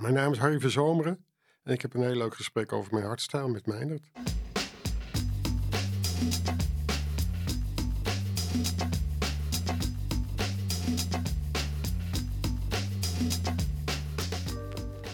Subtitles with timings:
[0.00, 1.24] Mijn naam is Harry Verzomeren
[1.62, 4.02] en ik heb een heel leuk gesprek over mijn hartstijl met Meindert.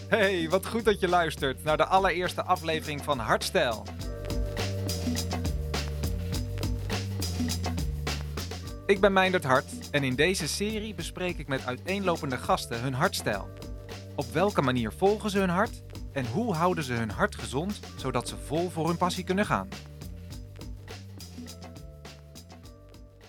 [0.07, 3.85] Hey, wat goed dat je luistert naar de allereerste aflevering van Hartstijl.
[8.85, 13.66] Ik ben Meindert Hart en in deze serie bespreek ik met uiteenlopende gasten hun hartstijl.
[14.17, 15.83] Op welke manier volgen ze hun hart
[16.13, 19.69] en hoe houden ze hun hart gezond zodat ze vol voor hun passie kunnen gaan?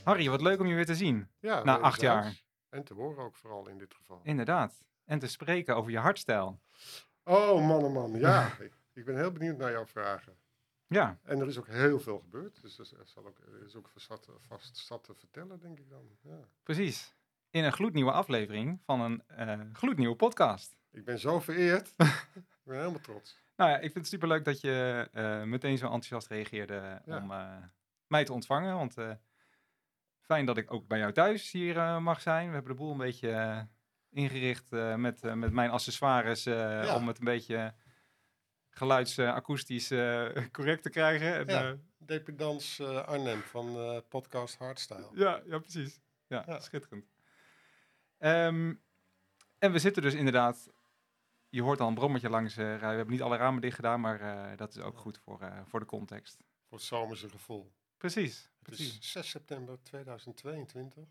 [0.04, 1.28] Harry, wat leuk om je weer te zien.
[1.40, 2.42] Ja, Na acht jaar.
[2.68, 4.20] En te horen ook vooral in dit geval.
[4.22, 4.74] Inderdaad.
[5.04, 6.60] En te spreken over je hartstijl.
[7.24, 8.18] Oh man, oh man.
[8.18, 10.36] Ja, ik, ik ben heel benieuwd naar jouw vragen.
[10.86, 12.62] Ja, En er is ook heel veel gebeurd.
[12.62, 16.02] Dus er zal ook, er is ook vast, vast zat te vertellen, denk ik dan.
[16.22, 16.38] Ja.
[16.62, 17.16] precies.
[17.50, 20.77] In een gloednieuwe aflevering van een eh, gloednieuwe podcast.
[20.98, 21.88] Ik ben zo vereerd.
[22.34, 23.38] ik ben helemaal trots.
[23.56, 27.16] Nou ja, ik vind het superleuk dat je eh, meteen zo enthousiast reageerde Ja.
[27.16, 27.56] om eh,
[28.06, 28.74] mij te ontvangen.
[28.74, 29.10] Want eh,
[30.20, 32.46] fijn dat ik ook bij jou thuis hier mag zijn.
[32.48, 33.66] We hebben de boel een beetje
[34.10, 36.94] ingericht met, met mijn accessoires Ja.
[36.94, 37.74] om het een beetje
[38.70, 39.88] geluidsakoestisch
[40.58, 41.34] correct te krijgen.
[41.34, 41.76] En, Ja.
[41.98, 45.08] Dependans eh, Arnhem van podcast Hardstyle.
[45.14, 46.00] Ja, ja precies.
[46.26, 46.60] Ja, Ja.
[46.60, 47.06] schitterend.
[48.18, 48.74] Ehm,
[49.58, 50.70] en we zitten dus inderdaad,
[51.50, 52.88] je hoort al een brommetje langs eh, rijden.
[52.88, 55.60] We hebben niet alle ramen dicht gedaan, maar eh, dat is ook goed voor, eh,
[55.64, 56.36] voor de context.
[56.68, 57.72] Voor het zomerse gevoel.
[57.96, 58.98] Precies, Het precies.
[58.98, 61.08] is 6 september 2022.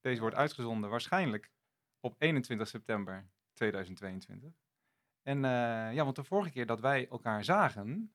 [0.00, 1.50] Deze wordt uitgezonden waarschijnlijk
[2.00, 4.52] op 21 september 2022.
[5.22, 5.40] En
[5.94, 8.14] ja, want de vorige keer dat wij elkaar zagen,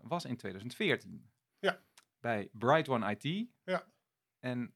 [0.00, 1.30] was in 2014.
[1.58, 1.82] Ja.
[2.20, 3.48] Bij Bright One IT.
[3.64, 3.86] Ja.
[4.38, 4.74] En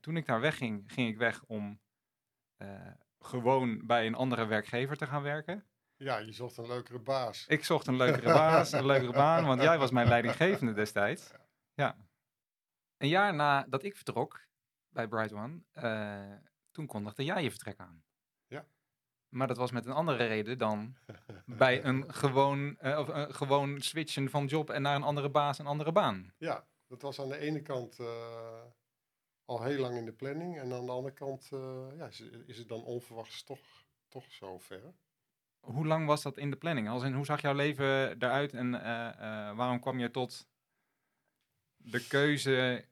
[0.00, 1.80] toen ik daar wegging, ging ik weg om
[3.26, 5.64] gewoon bij een andere werkgever te gaan werken.
[5.96, 7.46] Ja, je zocht een leukere baas.
[7.46, 11.32] Ik zocht een leukere baas, een leukere baan, want jij was mijn leidinggevende destijds.
[11.74, 11.96] Ja.
[12.96, 14.46] Een jaar nadat ik vertrok
[14.88, 16.36] bij Bright One, eh,
[16.70, 18.04] toen kondigde jij je vertrek aan.
[18.46, 18.66] Ja.
[19.28, 20.96] Maar dat was met een andere reden dan
[21.46, 25.58] bij een gewoon, eh, of, eh, gewoon switchen van job en naar een andere baas,
[25.58, 26.32] een andere baan.
[26.38, 27.98] Ja, dat was aan de ene kant
[29.44, 30.58] al heel lang in de planning.
[30.58, 34.58] En aan de andere kant eh, ja, is, is het dan onverwachts toch, toch zo
[34.58, 34.94] ver.
[35.60, 36.88] Hoe lang was dat in de planning?
[36.88, 37.86] Als in, hoe zag jouw leven
[38.22, 40.48] eruit en eh, eh, waarom kwam je tot
[41.76, 42.84] de keuze?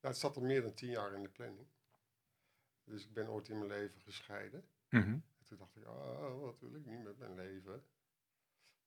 [0.00, 1.66] Ja, het zat al meer dan tien jaar in de planning.
[2.84, 4.64] Dus ik ben ooit in mijn leven gescheiden.
[4.88, 5.08] Mhm.
[5.08, 7.82] En toen dacht ik, oh, wat wil ik nu met mijn leven?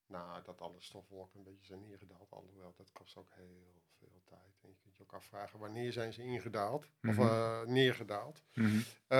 [0.08, 2.32] Nou, dat alle stofwolken een beetje zijn ingedaald.
[2.32, 4.60] Alhoewel, dat kost ook heel veel tijd.
[4.62, 6.84] En je kunt je ook afvragen, wanneer zijn ze ingedaald?
[6.86, 7.22] Of Mhm.
[7.22, 8.44] eh, neergedaald?
[8.54, 8.78] Mhm.
[9.08, 9.18] Eh,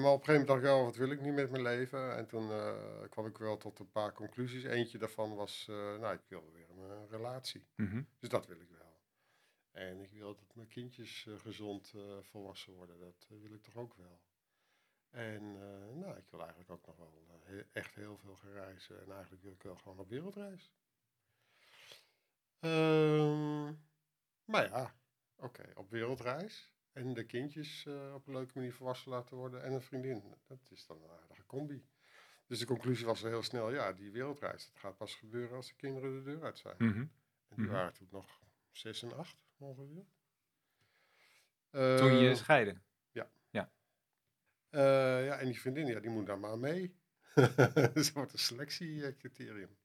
[0.00, 2.16] maar op een gegeven moment dacht ik, oh, wat wil ik nu met mijn leven?
[2.16, 4.64] En toen eh, kwam ik wel tot een paar conclusies.
[4.64, 7.66] Eentje daarvan was, nou, ik wil weer een relatie.
[7.76, 8.02] Mhm.
[8.18, 8.98] Dus dat wil ik wel.
[9.70, 12.98] En ik wil dat mijn kindjes gezond volwassen worden.
[12.98, 14.20] Dat wil ik toch ook wel.
[15.10, 19.00] En eh, nou, ik wil eigenlijk ook nog wel eh, echt heel veel gaan reizen.
[19.02, 20.72] En eigenlijk wil ik wel gewoon op wereldreis.
[22.60, 23.72] Ehm,
[24.44, 24.94] maar ja,
[25.36, 26.72] oké, op wereldreis.
[26.92, 29.62] En de kindjes eh, op een leuke manier volwassen laten worden.
[29.62, 30.34] En een vriendin.
[30.46, 31.88] Dat is dan een aardige combi.
[32.46, 35.74] Dus de conclusie was heel snel, ja, die wereldreis, dat gaat pas gebeuren als de
[35.74, 36.76] kinderen de deur uit zijn.
[36.78, 36.98] Mhm.
[36.98, 37.72] En die Mhm.
[37.74, 38.40] waren toen nog
[38.70, 40.04] zes en acht ongeveer.
[41.70, 42.82] Toen je scheiden.
[44.70, 46.98] Eh, ja, en die vriendin, ja, die moet daar maar mee.
[47.94, 49.76] dat wordt een selectiecriterium.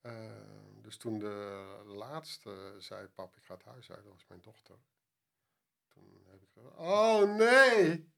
[0.00, 0.30] Eh,
[0.82, 4.76] dus toen de laatste zei, pap, ik ga het huis uit, dat was mijn dochter.
[5.88, 8.14] Toen heb ik gezegd, oh nee!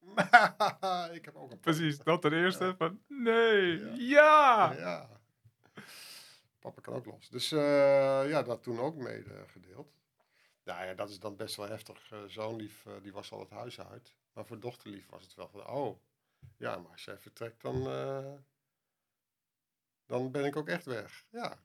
[1.18, 2.76] ik heb ook een Precies, dat ten eerste Ja.
[2.76, 4.72] van nee, Ja.
[4.72, 4.72] ja!
[4.72, 5.20] Ja.
[6.58, 7.28] Papa kan ook los.
[7.28, 9.92] Dus eh, ja, dat toen ook mede gedeeld.
[10.64, 12.12] Nou ja, dat is dan best wel heftig.
[12.26, 14.14] Zoonlief, eh, die was al het huis uit.
[14.34, 16.00] Maar voor dochterlief was het wel van, oh,
[16.56, 18.34] ja, maar als jij vertrekt, dan, eh,
[20.06, 21.26] dan ben ik ook echt weg.
[21.30, 21.64] Ja.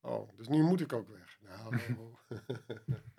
[0.00, 1.40] Oh, dus nu moet ik ook weg.
[1.40, 1.76] Nou.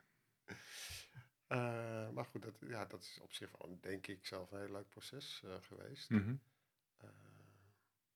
[1.48, 4.72] Eh, maar goed, dat, ja, dat is op zich wel, denk ik, zelf een heel
[4.72, 6.10] leuk proces eh, geweest.
[6.10, 6.36] Mhm.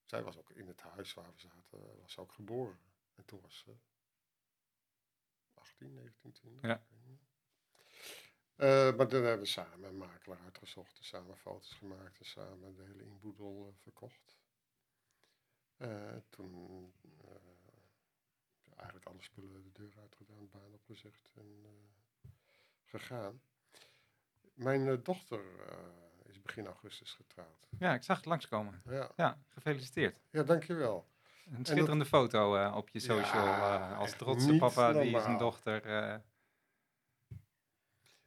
[0.06, 2.80] Zij was ook in het huis waar we zaten, was ze ook geboren.
[3.16, 3.76] En toen was ze
[5.54, 6.70] 18, 19, 20.
[6.70, 6.86] Ja.
[8.58, 12.76] Eh, maar dan hebben we samen een makelaar uitgezocht, en samen foto's gemaakt en samen
[12.76, 14.38] de hele inboedel eh, verkocht.
[15.78, 16.94] Eh, toen
[18.76, 21.66] eigenlijk alle spullen de deur uitgedaan, baan opgezegd en
[22.86, 23.42] gegaan.
[24.54, 25.42] Mijn dochter
[26.24, 27.68] is begin augustus getrouwd.
[27.80, 28.82] Ja, ik zag het langskomen.
[28.86, 30.20] Ja, Ja, gefeliciteerd.
[30.30, 31.08] ja dankjewel.
[31.46, 33.46] Een schitterende foto op je social.
[33.46, 35.82] Ja, als trotse papa die zijn dochter.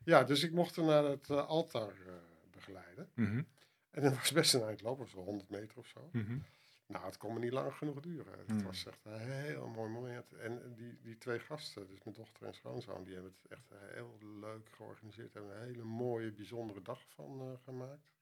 [0.00, 2.12] Eh, Ja, dus ik mocht haar naar het eh, altaar eh,
[2.50, 3.10] begeleiden.
[3.14, 3.42] mhm,
[3.90, 6.08] En dat was best een eind lopen, zo 100 meter of zo.
[6.12, 6.38] mhm.
[6.86, 8.38] Nou, het kon me niet lang genoeg duren.
[8.38, 8.62] Het Hmm.
[8.62, 10.32] was echt een heel mooi moment.
[10.32, 14.16] En die, die twee gasten, dus mijn dochter en schoonzoon, die hebben het echt heel
[14.40, 15.34] leuk georganiseerd.
[15.34, 18.12] Hebben een hele mooie, bijzondere dag van eh, gemaakt.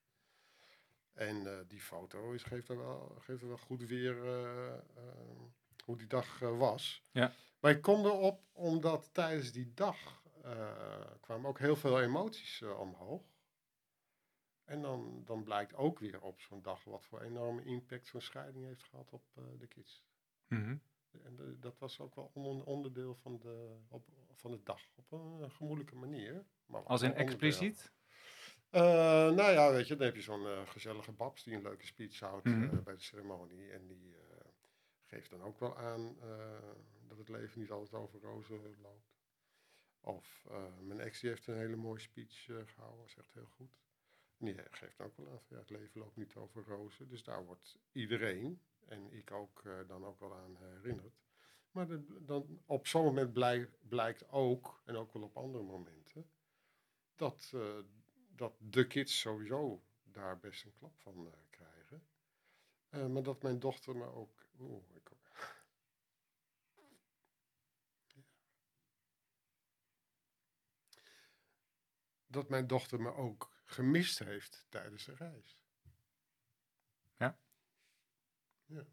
[1.12, 4.80] En eh, die foto is, geeft, er wel, geeft er wel goed weer eh, eh,
[5.84, 7.02] hoe die dag eh, was.
[7.10, 7.32] Ja.
[7.60, 10.27] Maar ik kom erop omdat tijdens die dag eh,
[11.20, 13.22] kwamen ook heel veel emoties eh, omhoog.
[14.64, 18.64] En dan, dan blijkt ook weer op zo'n dag wat voor enorme impact zo'n scheiding
[18.66, 20.04] heeft gehad op eh, de kids.
[20.46, 20.76] mhm.
[21.22, 24.80] En de- dat was ook wel on- onderdeel van de, op, van de dag.
[24.96, 26.44] Op een eh, gemoedelijke manier.
[26.66, 27.92] Maar Als in een expliciet?
[28.70, 28.82] Eh,
[29.30, 32.20] nou ja, weet je, dan heb je zo'n eh, gezellige babs die een leuke speech
[32.20, 32.62] houdt Mhm.
[32.76, 33.70] eh, bij de ceremonie.
[33.70, 34.44] En die eh,
[35.04, 36.58] geeft dan ook wel aan eh,
[37.08, 39.17] dat het leven niet altijd over rozen loopt.
[40.08, 43.70] Of eh, mijn ex heeft een hele mooie speech eh, gehouden, was echt heel goed.
[44.38, 47.08] Die geeft ook wel aan ja, het leven loopt niet over rozen.
[47.08, 51.20] Dus daar wordt iedereen, en ik ook, eh, dan ook wel aan herinnerd.
[51.70, 51.86] Maar
[52.20, 56.30] dan, op zo'n moment blij- blijkt ook, en ook wel op andere momenten,
[57.16, 57.54] dat,
[58.34, 62.06] dat de kids sowieso daar best een klap van krijgen.
[63.12, 64.46] Maar dat mijn dochter me ook.
[64.58, 65.10] Oeh, ik,
[72.28, 75.58] dat mijn dochter me ook gemist heeft tijdens de reis.
[77.16, 77.38] Ja.
[78.66, 78.86] Ja.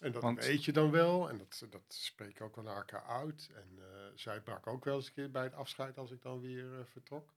[0.00, 2.76] En dat Want- weet je dan wel, en dat, dat spreek ik ook wel naar
[2.76, 3.50] elkaar uit.
[3.54, 6.40] En eh, zij brak ook wel eens een keer bij het afscheid als ik dan
[6.40, 7.34] weer eh, vertrok.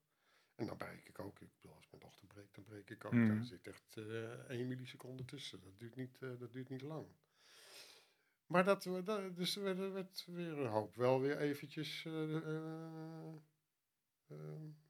[0.55, 1.39] En dan breek ik ook.
[1.41, 3.11] Ik bedoel, als mijn dochter breekt, dan breek ik ook.
[3.11, 3.27] Mhm.
[3.27, 5.61] Daar zit echt eh één milliseconde tussen.
[5.61, 7.07] Dat duurt niet, dat duurt niet lang.
[8.45, 13.33] Maar dat, dat, dus er werd, er weer een hoop wel weer eventjes eh,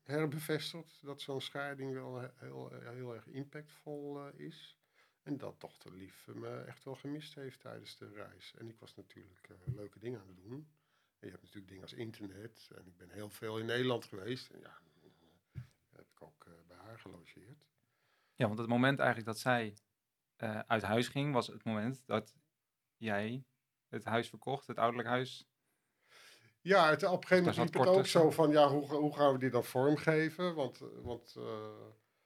[0.04, 1.00] herbevestigd.
[1.02, 4.78] Dat zo'n scheiding wel he- heel, heel erg impactvol is.
[5.24, 8.54] En dat dochterlief me echt wel gemist heeft tijdens de reis.
[8.58, 10.68] En ik was natuurlijk leuke dingen aan het doen.
[11.20, 12.70] En je hebt natuurlijk dingen als internet.
[12.76, 14.50] En ik ben heel veel in Nederland geweest.
[14.50, 14.78] En ja,
[15.92, 17.66] heb ik ook bij haar gelogeerd.
[18.36, 19.78] Ja, want het moment eigenlijk dat zij
[20.68, 22.34] uit huis ging, was het moment dat
[22.98, 23.44] jij
[23.90, 25.48] het huis verkocht, het ouderlijk huis.
[26.62, 28.22] Ja, het, op een gegeven moment liep het ook tussen.
[28.22, 30.56] zo van, ja, hoe, hoe gaan we die dan vormgeven?
[30.56, 31.70] Want, eh, want eh,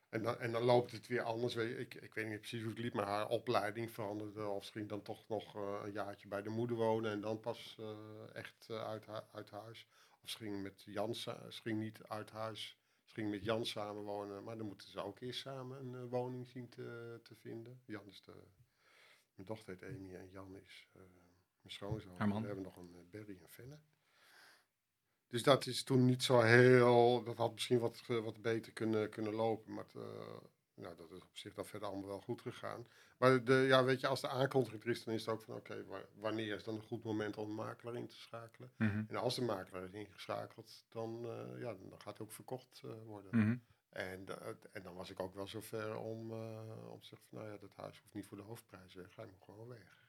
[0.09, 1.55] en, dan, en dan loopt het weer anders.
[1.55, 4.47] Ik, ik weet niet precies hoe het liep, maar haar opleiding veranderde.
[4.47, 7.39] Of ze ging dan toch nog eh, een jaartje bij de moeder wonen en dan
[7.39, 7.77] pas
[8.33, 9.87] echt uit, uit huis.
[10.23, 11.15] Of ze ging met Jan,
[11.49, 14.43] ging niet uit huis, ze ging met Jan samenwonen.
[14.43, 17.81] Maar dan moeten ze ook eerst samen een woning zien te, te vinden.
[17.85, 18.33] Jan is de,
[19.39, 21.01] mijn dochter heet Amy en Jan is eh,
[21.61, 22.15] mijn schoonzoon.
[22.41, 23.77] We hebben nog een eh, Berry en Fenne.
[25.27, 27.23] Dus dat is toen niet zo heel.
[27.23, 29.73] Dat had misschien wat, eh, wat beter kunnen, kunnen lopen.
[29.73, 29.93] Maar het,
[30.73, 32.87] nou, dat is op zich dan verder allemaal wel goed gegaan.
[33.17, 35.55] Maar de, ja, weet je, als de aankondiging er is, dan is het ook van:
[35.55, 38.71] oké, wa- wanneer is dan een goed moment om een makelaar in te schakelen?
[38.77, 41.19] Mhm, En als de makelaar is ingeschakeld, dan,
[41.59, 43.37] ja, dan gaat hij ook verkocht worden.
[43.39, 43.57] mhm.
[43.89, 44.25] En,
[44.71, 47.57] en dan was ik ook wel zover om, eh, om te zeggen: van, nou ja,
[47.57, 50.07] dat huis hoeft niet voor de hoofdprijs weg, hij moet gewoon weg.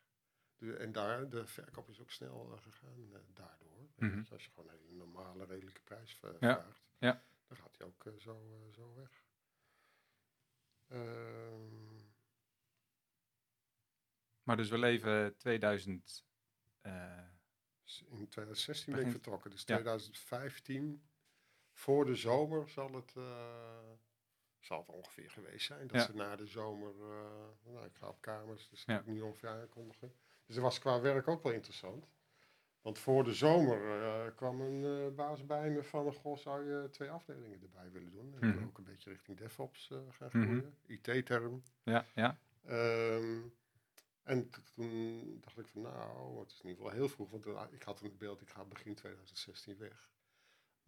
[0.58, 3.88] De, en daar, de verkoop is ook snel eh, gegaan eh, daardoor.
[3.96, 4.18] Mhm.
[4.18, 7.24] je, als je gewoon een hele normale, redelijke prijs eh, Ja, vraagt, ja.
[7.46, 9.24] dan gaat hij ook zo, zo weg.
[10.88, 11.98] Ehm,
[14.42, 16.24] Maar dus we leven 2000.
[16.80, 17.24] eh,
[17.84, 19.66] s- in 2016 ben ik vertrokken, dus ja.
[19.74, 21.09] 2015,
[21.80, 23.90] voor de zomer zal het, eh,
[24.58, 25.86] zal het ongeveer geweest zijn.
[25.86, 26.06] Dat Ja.
[26.06, 29.02] ze na de zomer, eh, nou ik ga op kamers, dus dat Ja.
[29.02, 30.14] kan ik nu ongeveer aankondigen.
[30.46, 32.08] Dus dat was qua werk ook wel interessant.
[32.80, 37.10] Want voor de zomer eh, kwam een baas bij me van, goh, zou je twee
[37.10, 38.34] afdelingen erbij willen doen?
[38.40, 38.64] En Mhm.
[38.64, 40.42] ook een beetje richting DevOps gaan Mhm.
[40.42, 41.62] groeien, IT-term.
[41.82, 42.38] ja, ja.
[42.64, 43.40] Ehm,
[44.22, 47.82] en toen dacht ik van, nou, het is in ieder geval heel vroeg, want ik
[47.82, 50.08] had een beeld, ik ga begin 2016 weg.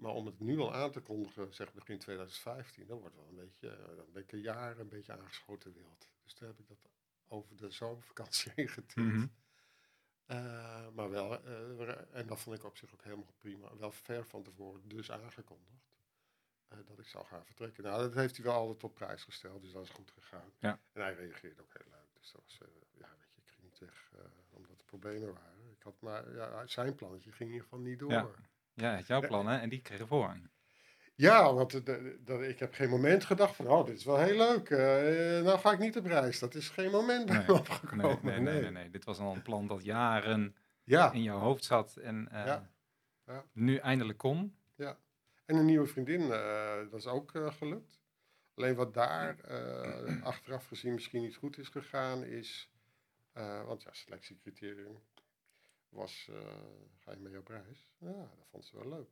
[0.02, 3.34] Maar om het nu al aan te kondigen, zeg begin 2015, dan wordt wel een
[3.34, 6.08] beetje, eh, dan ben ik een jaar een beetje aangeschoten wild.
[6.22, 6.88] Dus toen heb ik dat
[7.28, 9.06] over de zomervakantie heen getild.
[9.06, 9.26] Mhm.
[10.26, 14.26] Eh, maar wel, eh, en dat vond ik op zich ook helemaal prima, wel ver
[14.26, 15.70] van tevoren dus aangekondigd.
[16.86, 17.84] dat ik zou gaan vertrekken.
[17.84, 20.52] Nou, dat heeft hij wel altijd op prijs gesteld, dus dat is goed gegaan.
[20.58, 20.80] Ja.
[20.92, 22.14] En hij reageerde ook heel leuk.
[22.20, 22.58] Dus dat was,
[22.92, 24.10] ja, weet je, ik ging niet weg
[24.50, 25.70] omdat er problemen waren.
[25.70, 28.10] Ik had maar, ja, zijn plannetje ging in ieder geval niet door.
[28.10, 28.30] Ja.
[28.74, 30.50] Ja, Ja, het jouw plannen en die kregen voorrang.
[31.14, 34.18] Ja, want de- de- de- ik heb geen moment gedacht van, oh, dit is wel
[34.18, 34.70] heel leuk.
[34.70, 36.38] eh, nou ga ik niet op reis.
[36.38, 38.18] Dat is geen moment bij Nee, me Nee, opgekomen.
[38.24, 38.90] nee, nee, nee, nee.
[38.90, 42.70] Dit was al een plan dat jaren Ja, in jouw hoofd zat en eh, Ja,
[43.26, 43.44] ja.
[43.52, 44.56] nu eindelijk kon.
[45.46, 48.00] en een nieuwe vriendin, eh, dat is ook eh, gelukt.
[48.54, 52.70] Alleen wat daar eh, achteraf gezien misschien niet goed is gegaan is,
[53.32, 54.98] eh, want ja, selectiecriterium
[55.92, 56.56] was, eh,
[56.98, 57.90] ga je mee op reis?
[57.98, 59.10] Ja, dat vond ze wel leuk.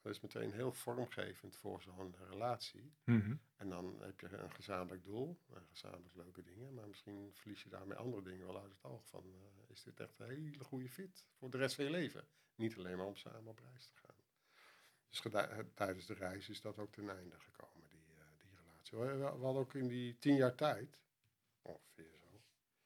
[0.00, 2.92] Dat is meteen heel vormgevend voor zo'n relatie.
[3.04, 3.36] Mhm.
[3.56, 7.68] En dan heb je een gezamenlijk doel, en gezamenlijk leuke dingen, maar misschien verlies je
[7.68, 9.06] daarmee andere dingen wel uit het oog.
[9.06, 12.28] Van, eh, is dit echt een hele goede fit voor de rest van je leven?
[12.54, 14.16] Niet alleen maar om samen op reis te gaan.
[15.08, 18.98] Dus geda- tijdens de reis is dat ook ten einde gekomen, die, eh, die relatie.
[18.98, 20.98] We, we hadden ook in die tien jaar tijd,
[21.62, 22.10] ongeveer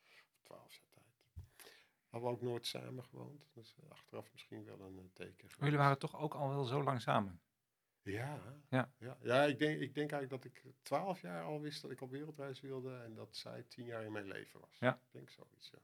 [0.09, 0.73] zo, twaalf
[2.14, 3.50] hadden we ook nooit samen gewoond.
[3.54, 5.49] Dus eh, achteraf misschien wel een eh, teken.
[5.49, 7.40] Oh, jullie waren toch ook al wel zo lang samen?
[8.02, 8.92] Ja, Ja.
[8.99, 9.18] ja.
[9.21, 12.11] ja ik, denk, ik denk eigenlijk dat ik twaalf jaar al wist dat ik op
[12.11, 14.78] wereldreis wilde en dat zij tien jaar in mijn leven was.
[14.78, 14.94] Ja.
[14.94, 15.78] Ik denk zoiets, ja.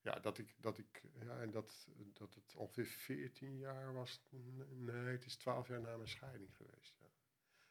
[0.00, 4.20] Ja, dat ik, dat ik, ja, en dat, dat het ongeveer veertien jaar was.
[4.68, 7.06] Nee, het is twaalf jaar na mijn scheiding geweest, ja.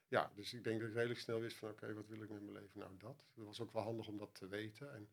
[0.07, 2.41] Ja, dus ik denk dat ik redelijk snel wist van, oké, wat wil ik met
[2.41, 2.79] mijn leven?
[2.79, 3.25] Nou, dat.
[3.35, 4.93] Het was ook wel handig om dat te weten.
[4.93, 5.09] En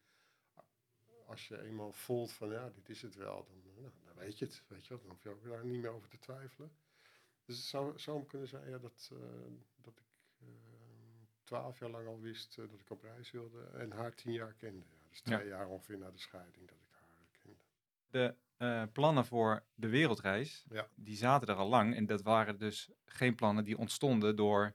[1.26, 4.38] als je eenmaal voelt van, ja, dit is het wel, dan, eh, nou, dan weet
[4.38, 4.98] je het, weet je wel.
[4.98, 6.70] Dan hoef je ook daar niet meer over te twijfelen.
[7.44, 9.18] Dus het zou, zou kunnen zijn ja, dat, eh,
[9.76, 10.04] dat ik
[10.40, 10.46] eh,
[11.44, 14.84] twaalf jaar lang al wist dat ik op reis wilde en haar tien jaar kende.
[14.90, 15.36] Ja, dus Ja.
[15.36, 17.08] twee jaar ongeveer na de scheiding dat ik haar
[17.42, 17.60] kende.
[18.10, 20.88] De plannen voor de wereldreis, Ja.
[20.94, 21.94] die zaten er al lang.
[21.96, 24.74] En dat waren dus geen plannen die ontstonden door,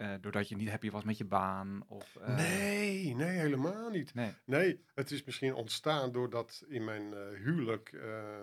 [0.00, 1.84] eh, doordat je niet happy was met je baan.
[1.88, 4.14] Of, eh, nee, nee, helemaal niet.
[4.14, 4.34] Nee.
[4.44, 7.92] Nee, het is misschien ontstaan doordat in mijn eh, huwelijk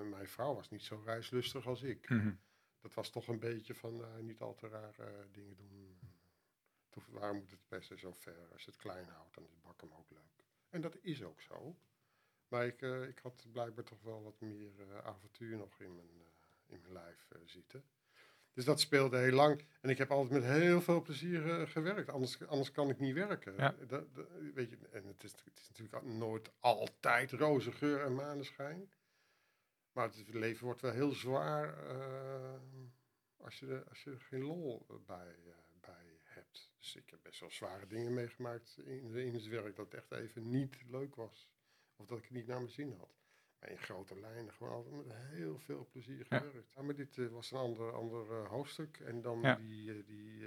[0.10, 2.10] mijn vrouw was niet zo reislustig als ik.
[2.10, 2.34] Mhm.
[2.82, 6.00] Dat was toch een beetje van niet al te rare dingen doen.
[6.90, 8.48] Toch, waar moet het beste zo ver?
[8.52, 10.46] Als je het klein houdt, dan is bakken ook leuk.
[10.70, 11.78] En dat is ook zo.
[12.48, 16.10] Maar ik, ik had blijkbaar toch wel wat meer avontuur nog in mijn,
[16.66, 17.84] in mijn lijf zitten.
[18.58, 19.64] Dus dat speelde heel lang.
[19.82, 22.10] En ik heb altijd met heel veel plezier eh, gewerkt.
[22.10, 23.54] Anders, anders kan ik niet werken.
[23.58, 23.76] Ja.
[23.88, 28.16] Dat, dat- weet je, en het is, het is natuurlijk nooit altijd roze geur en
[28.16, 28.92] maneschijn.
[29.92, 32.60] Maar het leven wordt wel heel zwaar eh,
[33.38, 36.72] als, je, er- als je er geen lol bij, eh, bij hebt.
[36.80, 40.12] Dus ik heb best wel zware dingen meegemaakt in, in het werk dat het echt
[40.12, 41.50] even niet leuk was.
[41.96, 43.17] Of dat ik het niet naar mijn zin had.
[43.60, 46.74] Maar in grote lijnen gewoon altijd met heel veel plezier gewerkt.
[46.76, 49.00] Ja, maar dit eh, was een ander, ander eh, hoofdstuk.
[49.00, 49.56] En dan Ja.
[49.56, 50.46] die, eh, die,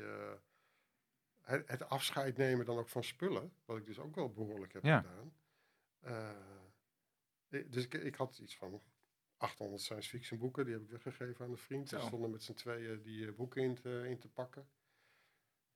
[1.40, 3.52] het, het afscheid nemen dan ook van spullen.
[3.64, 5.00] Wat ik dus ook wel behoorlijk heb Ja.
[5.00, 5.32] gedaan.
[7.48, 8.82] Dus ik, ik had iets van
[9.36, 10.64] 800 science fiction boeken.
[10.64, 11.90] Die heb ik weggegeven aan een vriend.
[11.90, 12.06] We Zo.
[12.06, 14.68] stonden met z'n tweeën die boeken in te, in te pakken.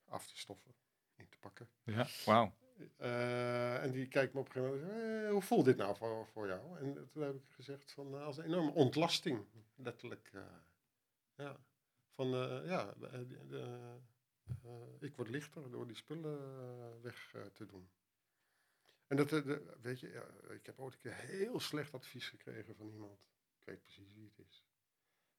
[0.04, 0.74] Af te stoffen.
[1.16, 1.68] In te pakken.
[1.82, 2.54] Ja, wauw.
[2.96, 6.26] Eh, en die kijkt me op een gegeven moment, eh, hoe voelt dit nou voor,
[6.26, 6.78] voor jou?
[6.78, 10.30] En toen heb ik gezegd van, eh, als een enorme ontlasting, letterlijk.
[11.36, 11.60] ja,
[12.10, 12.28] van,
[12.64, 12.94] ja,
[15.00, 17.90] ik word lichter door die spullen weg te doen.
[19.06, 22.88] En dat, de, weet je, ik heb ooit een keer heel slecht advies gekregen van
[22.88, 23.28] iemand.
[23.58, 24.64] Ik weet precies wie het is.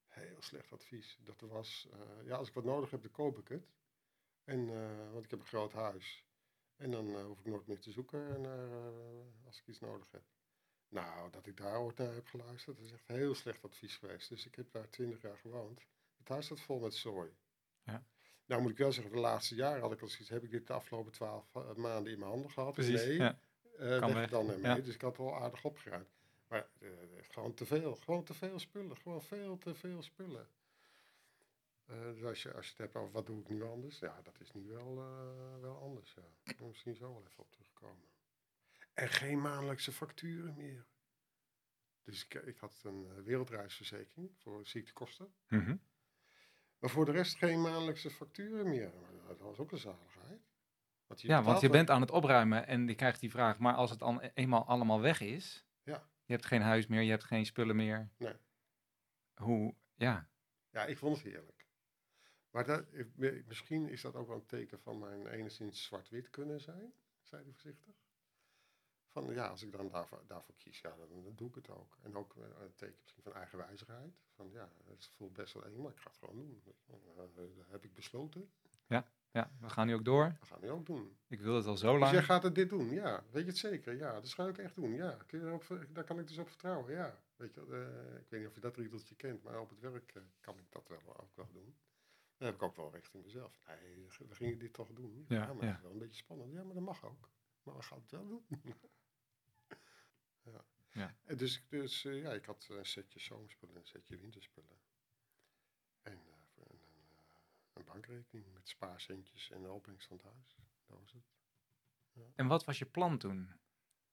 [0.07, 1.19] Heel slecht advies.
[1.23, 1.89] Dat was,
[2.23, 3.69] ja, als ik wat nodig heb, dan koop ik het.
[4.43, 4.67] En,
[5.11, 6.24] want ik heb een groot huis.
[6.77, 10.11] En dan eh, hoef ik nooit meer te zoeken naar, eh, als ik iets nodig
[10.11, 10.23] heb.
[10.87, 14.29] Nou, dat ik daar ooit naar heb geluisterd, dat is echt heel slecht advies geweest.
[14.29, 15.81] Dus ik heb daar twintig jaar gewoond.
[16.17, 17.29] Het huis staat vol met zooi.
[17.83, 18.03] Ja.
[18.45, 20.67] Nou moet ik wel zeggen, de laatste jaren had ik al zoiets, heb ik dit
[20.67, 22.73] de afgelopen twaalf eh, maanden in mijn handen gehad?
[22.73, 23.05] Precies.
[23.05, 23.37] Nee, Ja.
[23.99, 24.75] Kan weg dan ermee.
[24.75, 24.81] Ja.
[24.81, 26.09] Dus ik had wel aardig opgeruimd.
[26.47, 26.67] Maar
[27.21, 28.97] gewoon te veel, gewoon te veel spullen.
[28.97, 30.47] Gewoon veel te veel spullen.
[31.85, 34.21] Eh, dus als je, als je het hebt over wat doe ik nu anders, ja,
[34.21, 36.13] dat is nu wel, eh, wel anders.
[36.13, 36.53] Ja.
[36.57, 38.07] Moet misschien zo wel even op terugkomen.
[38.93, 40.85] En geen maandelijkse facturen meer.
[42.03, 45.33] Dus ik, ik had een eh, wereldreisverzekering voor ziektekosten.
[45.47, 45.75] Mhm.
[46.79, 48.93] Maar voor de rest geen maandelijkse facturen meer.
[49.01, 50.41] Maar dat was ook een zaligheid.
[51.07, 53.89] Want Ja, want je bent aan het opruimen en je krijgt die vraag, maar als
[53.89, 56.09] het dan e- eenmaal allemaal weg is, Ja.
[56.25, 58.09] je hebt geen huis meer, je hebt geen spullen meer.
[58.17, 58.35] Nee.
[59.33, 60.29] Hoe, ja,
[60.69, 61.54] Ja, ik vond het heerlijk.
[62.55, 62.85] Maar dat,
[63.47, 67.51] misschien is dat ook wel een teken van mijn enigszins zwart-wit kunnen zijn, zei hij
[67.51, 67.95] voorzichtig.
[69.07, 71.97] Van ja, als ik dan daarvoor, daarvoor kies, ja, dan, dan doe ik het ook.
[72.01, 74.13] En ook eh, een teken misschien van eigenwijzigheid.
[74.35, 76.61] Van ja, het voelt best wel eng, maar ik ga het gewoon doen.
[76.87, 76.95] Eh,
[77.35, 78.51] dat heb ik besloten,
[79.35, 80.35] ja, we gaan nu ook door.
[80.39, 81.17] dat gaan we ook doen.
[81.27, 82.13] Ik wil het al zo Dus lang.
[82.13, 83.23] jij gaat het dit doen, ja.
[83.31, 83.95] Weet je het zeker?
[83.95, 85.17] Ja, dat ga ik echt doen, ja.
[85.27, 87.19] Kun je daar kan ik dus op vertrouwen, ja.
[87.35, 90.11] Weet je, eh, ik weet niet of je dat riedeltje kent, maar op het werk
[90.15, 91.75] eh, kan ik dat wel, ook wel doen.
[92.37, 93.61] Dan heb ik ook wel richting mezelf.
[93.67, 95.25] Nee, we gingen dit toch doen.
[95.27, 95.69] Ja, Ja, maar ja.
[95.69, 96.51] dat is wel een beetje spannend.
[96.53, 97.29] Ja, maar dat mag ook.
[97.63, 98.45] Maar we gaan het wel doen.
[100.53, 100.65] ja.
[100.91, 101.15] Ja.
[101.23, 104.77] En dus, dus eh, ja, ik had een setje zomerspullen en een setje winterspullen.
[106.01, 106.79] En eh, een, een,
[107.17, 107.35] eh,
[107.73, 110.55] een bankrekening met spaarcentjes en de opbrengst van het huis.
[110.85, 111.33] Dat was het.
[112.35, 113.59] En wat was je plan toen?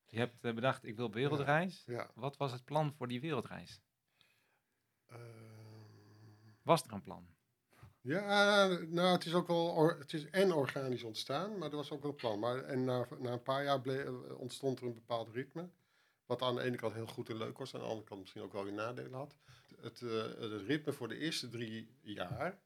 [0.07, 1.85] Je hebt eh, bedacht, ik wil wereldreis.
[1.85, 2.11] Ja.
[2.15, 3.83] Wat was het plan voor die wereldreis?
[5.07, 7.35] ehm, Was er een plan?
[8.03, 12.03] Ja, nou, het is ook wel, het is en organisch ontstaan, maar er was ook
[12.03, 12.39] wel een plan.
[12.39, 15.69] Maar, en na, na een paar jaar eh, ontstond er een bepaald ritme,
[16.27, 18.43] wat aan de ene kant heel goed en leuk was, aan de andere kant misschien
[18.43, 19.37] ook wel weer nadelen had.
[19.81, 22.61] Het, eh, het ritme voor de eerste drie jaar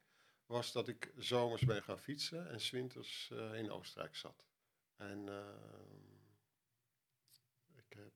[0.46, 4.44] was dat ik zomers ben gaan fietsen en 's winters eh, in Oostenrijk zat.
[4.96, 6.16] En ehm,
[7.74, 8.12] ik heb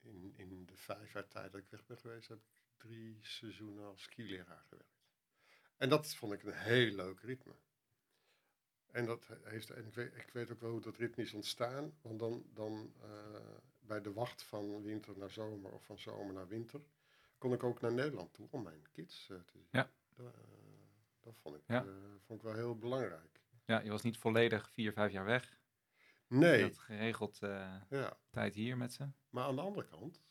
[0.00, 3.84] in, in de vijf jaar tijd dat ik weg ben geweest, heb ik drie seizoenen
[3.84, 4.95] als skileraar gewerkt.
[5.76, 7.54] En dat vond ik een heel leuk ritme.
[8.86, 11.32] En, dat he- heeft, en ik, weet, ik weet ook wel hoe dat ritme is
[11.34, 11.98] ontstaan.
[12.02, 13.40] Want dan, dan eh,
[13.80, 16.80] bij de wacht van winter naar zomer of van zomer naar winter,
[17.38, 19.68] kon ik ook naar Nederland toe om mijn kids eh, te zien.
[19.70, 19.90] Ja.
[20.14, 20.40] Dat, eh,
[21.20, 21.84] dat vond, ik, Ja.
[22.26, 23.40] vond ik wel heel belangrijk.
[23.64, 25.58] Ja, je was niet volledig vier, vijf jaar weg.
[26.28, 28.16] Je Nee, had geregeld ja.
[28.30, 29.08] tijd hier met ze.
[29.30, 30.22] Maar aan de andere kant,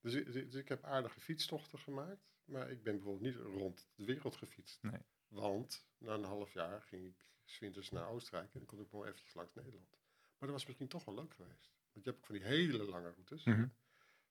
[0.00, 4.04] dus, ik- dus ik heb aardige fietstochten gemaakt, maar ik ben bijvoorbeeld niet rond de
[4.04, 4.82] wereld gefietst.
[4.82, 5.00] Nee.
[5.28, 8.92] Want na een half jaar ging ik 's winters naar Oostenrijk en dan kon ik
[8.92, 9.90] nog eventjes langs Nederland.
[10.38, 11.72] Maar dat was misschien toch wel leuk geweest.
[11.92, 13.44] Want je hebt ook van die hele lange routes.
[13.44, 13.68] Mhm.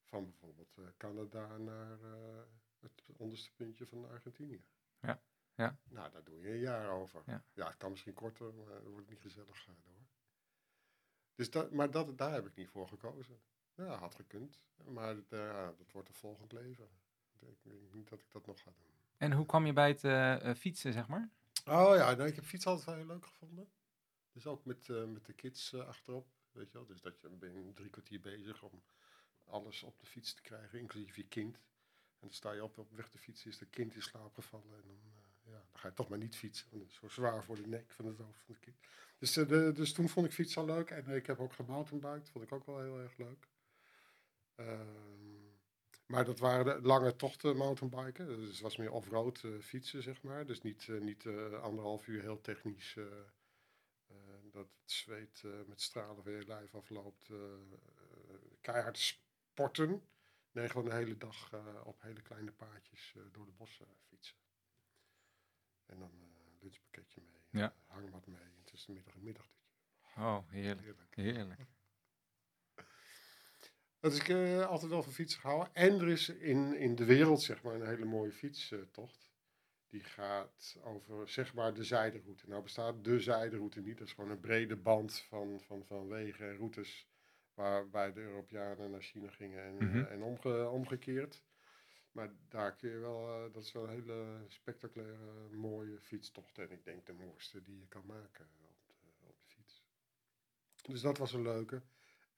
[0.03, 2.41] Van bijvoorbeeld eh, Canada naar eh,
[2.80, 4.63] het onderste puntje van Argentinië.
[5.00, 5.22] Ja,
[5.56, 5.80] ja.
[5.84, 7.24] Nou, daar doe je een jaar over.
[7.25, 7.44] Ja.
[7.53, 10.08] Ja, het kan misschien korter, maar dan wordt het niet gezellig eh, door.
[11.36, 13.41] Dus dat, maar dat, daar heb ik niet voor gekozen.
[13.75, 14.63] Ja, had gekund.
[14.86, 16.89] Maar eh, ja, dat wordt een volgend leven.
[17.50, 18.91] Ik denk niet dat ik dat nog ga doen.
[19.17, 21.29] En hoe kwam je bij het eh, eh, fietsen, zeg maar?
[21.65, 23.69] Oh ja, nou, ik heb fiets altijd wel heel leuk gevonden.
[24.31, 26.27] Dus ook met, eh, met de kids achterop.
[26.51, 26.87] Weet je wel?
[26.87, 28.83] Dus dat je ben drie kwartier bezig om
[29.46, 31.55] alles op de fiets te krijgen, inclusief je kind.
[31.55, 34.75] En dan sta je op, op weg te fietsen, is het kind in slaap gevallen.
[34.75, 35.00] En dan,
[35.44, 37.68] ja, dan ga je toch maar niet fietsen, want het is zo zwaar voor de
[37.68, 38.77] nek van het hoofd van het kind.
[39.18, 40.89] Dus, de, dus toen vond ik fietsen al leuk.
[40.89, 43.48] En ik heb ook gemountainbiked, vond ik ook wel heel erg leuk.
[46.11, 48.27] Maar dat waren de lange tochten mountainbiken.
[48.27, 50.45] Dus het was meer off-road eh, fietsen, zeg maar.
[50.45, 52.97] Dus niet, eh, niet eh, anderhalf uur heel technisch.
[54.51, 57.29] dat het zweet met stralen weer je lijf afloopt.
[58.61, 60.03] keihard sporten.
[60.51, 61.51] Nee, gewoon de hele dag
[61.83, 64.37] op hele kleine paadjes door de bossen fietsen.
[65.85, 67.75] En dan eh lunchpakketje mee, Ja.
[67.85, 68.41] hangmat mee.
[68.41, 69.65] En tussen de middag een middagdutje.
[70.17, 70.85] Oh, heerlijk.
[70.85, 71.15] Heerlijk.
[71.15, 71.67] Heerlijk.
[74.01, 75.74] Dat is ik eh, altijd wel van fietsen gehouden.
[75.74, 79.29] En er is in, in de wereld zeg maar een hele mooie fietstocht.
[79.90, 82.48] Die gaat over zeg maar de zijderoute.
[82.48, 83.98] Nou bestaat de zijderoute niet.
[83.98, 87.07] Dat is gewoon een brede band van, van, van wegen en routes.
[87.53, 89.98] Waarbij de Europeanen naar China gingen en, Mhm.
[89.98, 91.44] eh, en omge, omgekeerd.
[92.11, 96.57] Maar daar kun je wel, eh, dat is wel een hele spectaculaire, mooie fietstocht.
[96.57, 98.94] En ik denk de mooiste die je kan maken op de,
[99.27, 99.83] op de fiets.
[100.81, 101.81] Dus dat was een leuke.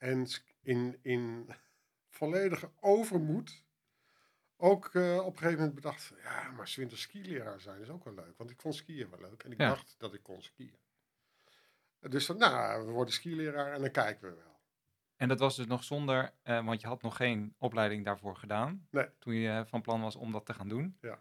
[0.04, 0.28] En
[0.62, 1.50] in, in
[2.10, 3.64] volledige overmoed
[4.58, 8.04] ook eh, op een gegeven moment bedacht ja, maar 's winters skileraar zijn is ook
[8.04, 8.38] wel leuk.
[8.38, 9.68] Want ik vond skiën wel leuk en ik Ja.
[9.68, 10.78] dacht dat ik kon skiën.
[12.00, 14.60] Dus van, nou, we worden skileraar en dan kijken we wel.
[15.16, 18.88] En dat was dus nog zonder, eh, want je had nog geen opleiding daarvoor gedaan.
[18.90, 19.08] Nee.
[19.20, 20.98] Toen je eh, van plan was om dat te gaan doen.
[21.02, 21.20] Ja.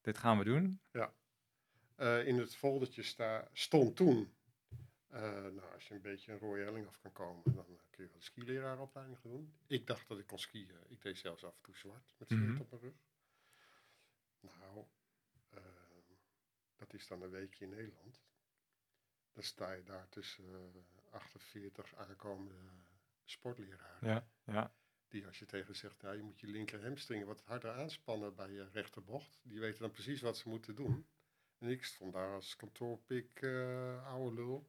[0.00, 0.80] Dit gaan we doen.
[1.96, 4.34] Eh, in het foldertje sta, stond toen,
[5.08, 8.04] eh, nou, als je een beetje een rode helling af kan komen, dan eh, kun
[8.04, 9.52] je wel de skileraaropleiding gaan doen.
[9.66, 10.70] Ik dacht dat ik kon skiën.
[10.88, 12.60] Ik deed zelfs af en toe zwart met Mhm.
[12.60, 12.94] op mijn rug.
[14.40, 14.84] Nou,
[15.50, 15.62] eh,
[16.76, 18.20] dat is dan een weekje in Nederland.
[19.32, 20.44] Dan sta je daar tussen
[20.74, 22.54] eh, 48 aankomende
[23.24, 24.08] sportleraren.
[24.08, 24.28] Ja.
[24.44, 24.72] Ja.
[25.08, 28.34] Die als je tegen ze zegt, nou, je moet je linker hamstringen wat harder aanspannen
[28.34, 29.38] bij je rechterbocht.
[29.42, 31.06] Die weten dan precies wat ze moeten doen.
[31.58, 33.42] En ik stond daar als kantoorpik,
[34.04, 34.66] oude lul.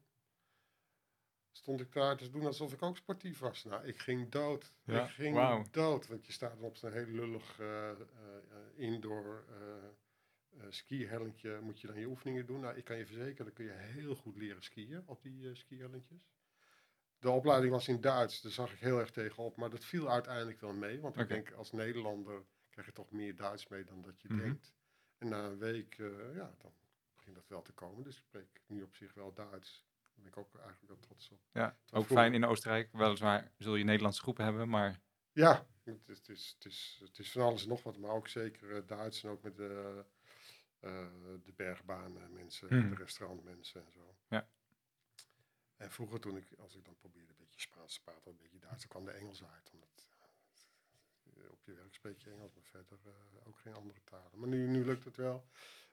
[1.59, 3.63] Stond ik daar te doen alsof ik ook sportief was.
[3.63, 4.73] Nou, ik ging dood.
[4.83, 6.07] Ja, ik ging dood.
[6.07, 7.91] Want je staat dan op zo'n heel lullig eh,
[8.75, 11.59] indoor eh skihellentje.
[11.61, 12.59] Moet je dan je oefeningen doen.
[12.59, 16.31] Nou, ik kan je verzekeren, dan kun je heel goed leren skiën op die skihellentjes.
[17.19, 19.55] De opleiding was in Duits, daar zag ik heel erg tegenop.
[19.57, 21.01] Maar dat viel uiteindelijk wel mee.
[21.01, 24.41] Want ik denk, als Nederlander krijg je toch meer Duits mee dan dat je Mhm.
[24.41, 24.73] denkt.
[25.17, 26.73] En na een week, eh, ja, dan
[27.15, 28.03] begint dat wel te komen.
[28.03, 29.87] Dus ik spreek nu op zich wel Duits.
[30.19, 31.39] Ben ik ook eigenlijk wel trots op.
[31.51, 31.67] ja.
[31.67, 32.91] Ook vroeger- fijn in Oostenrijk.
[32.91, 35.01] Weliswaar zul je Nederlandse groepen hebben, maar
[35.31, 37.97] Ja, het is, het, is, het, is, het is van alles en nog wat.
[37.97, 40.05] Maar ook zeker eh, Duits en ook met de
[40.79, 41.07] eh,
[41.43, 42.89] de bergbanen mensen, Mhm.
[42.89, 44.15] de restaurantmensen en zo.
[44.27, 44.49] Ja.
[45.77, 48.59] En vroeger toen ik, als ik dan probeerde een beetje Spaans te praten, een beetje
[48.59, 49.69] Duits, dan kwam de Engels uit.
[49.73, 50.07] Omdat
[51.37, 52.99] eh, op je werk spreek je Engels, maar verder
[53.43, 54.39] ook geen andere talen.
[54.39, 55.45] Maar nu, nu lukt het wel.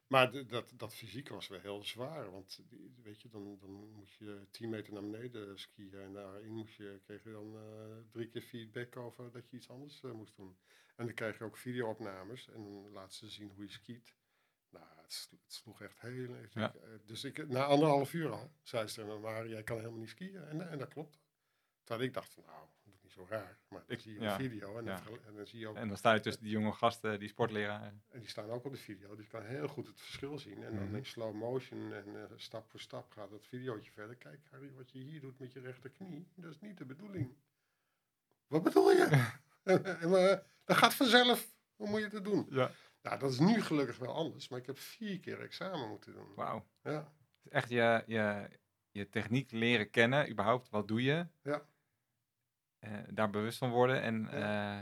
[0.06, 2.30] Maar de- dat, dat fysiek was wel heel zwaar.
[2.30, 2.60] Want
[3.02, 5.94] weet je, dan, dan moet je 10 meter naar beneden skiën.
[5.94, 9.68] En daarin moest je, kreeg je dan eh, drie keer feedback over dat je iets
[9.68, 10.56] anders eh, moest doen.
[10.96, 12.48] En dan krijg je ook videoopnames.
[12.48, 14.14] En dan laten ze zien hoe je skiet.
[14.70, 16.34] Nou, het, het sloeg echt heel...
[16.34, 16.74] ik- Ja.
[16.74, 20.08] eh, Dus ik, na anderhalf uur al, zei ze me, maar jij kan helemaal niet
[20.08, 20.44] skiën.
[20.44, 21.18] En, en dat klopt.
[21.84, 22.68] Terwijl ik dacht van, nou,
[23.16, 23.58] zo raar.
[23.68, 25.02] Maar dan Ik- zie je ja, een video en, dan ja.
[25.26, 25.76] en dan zie je ook...
[25.76, 27.92] En dan sta je tussen die jonge gasten, die sportleraar.
[28.08, 30.62] En die staan ook op de video, dus je kan heel goed het verschil zien.
[30.64, 30.96] En dan Mhm.
[30.96, 34.16] in slow motion en eh, stap voor stap gaat het videootje verder.
[34.16, 37.34] Kijk Harry, wat je hier doet met je rechterknie, dat is niet de bedoeling.
[38.46, 39.08] Wat bedoel je?
[40.00, 41.54] En, maar, dat gaat vanzelf.
[41.76, 42.46] Hoe moet je het doen?
[42.50, 42.70] Ja.
[43.02, 46.34] Nou, dat is nu gelukkig wel anders, maar ik heb vier keer examen moeten doen.
[46.34, 46.66] Wauw.
[46.82, 47.12] Ja,
[47.48, 48.48] Echt je, je,
[48.90, 51.26] je techniek leren kennen, überhaupt, wat doe je?
[51.42, 51.66] Ja.
[52.86, 54.78] Eh, daar bewust van worden en eh,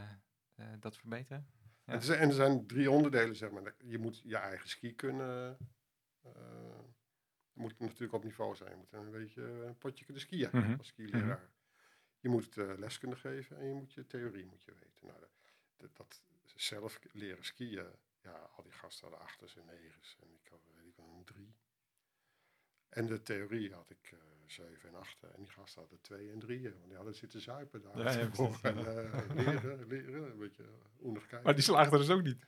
[0.54, 1.46] eh, dat verbeteren.
[1.84, 1.92] Ja.
[1.92, 3.74] En, er zijn, en er zijn drie onderdelen, zeg maar.
[3.78, 5.56] Je moet je eigen ski kunnen.
[7.52, 8.70] je moet natuurlijk op niveau zijn.
[8.70, 10.74] Je moet een beetje een potje kunnen skiën Mhm.
[10.78, 11.50] als skileraar.
[12.20, 15.06] Je moet eh, les kunnen geven en je moet je theorie moet je weten.
[15.06, 15.30] Nou, dat,
[15.76, 16.20] dat, dat
[16.56, 17.86] zelf leren skiën,
[18.20, 20.16] ja, al die gasten hadden achters en negens.
[20.20, 21.54] En ik had, weet ik wel, een drie.
[22.94, 25.35] En de theorie had ik eh zeven en achten.
[25.35, 26.72] En die gasten hadden twee en drieën.
[26.72, 27.98] Want die hadden zitten zuipen daar.
[27.98, 28.85] Ja, ja, precies, en ja.
[28.85, 30.64] eh, leren, leren, een beetje
[31.02, 31.42] oenig kijken.
[31.44, 32.46] Maar die slaagden dus ook niet.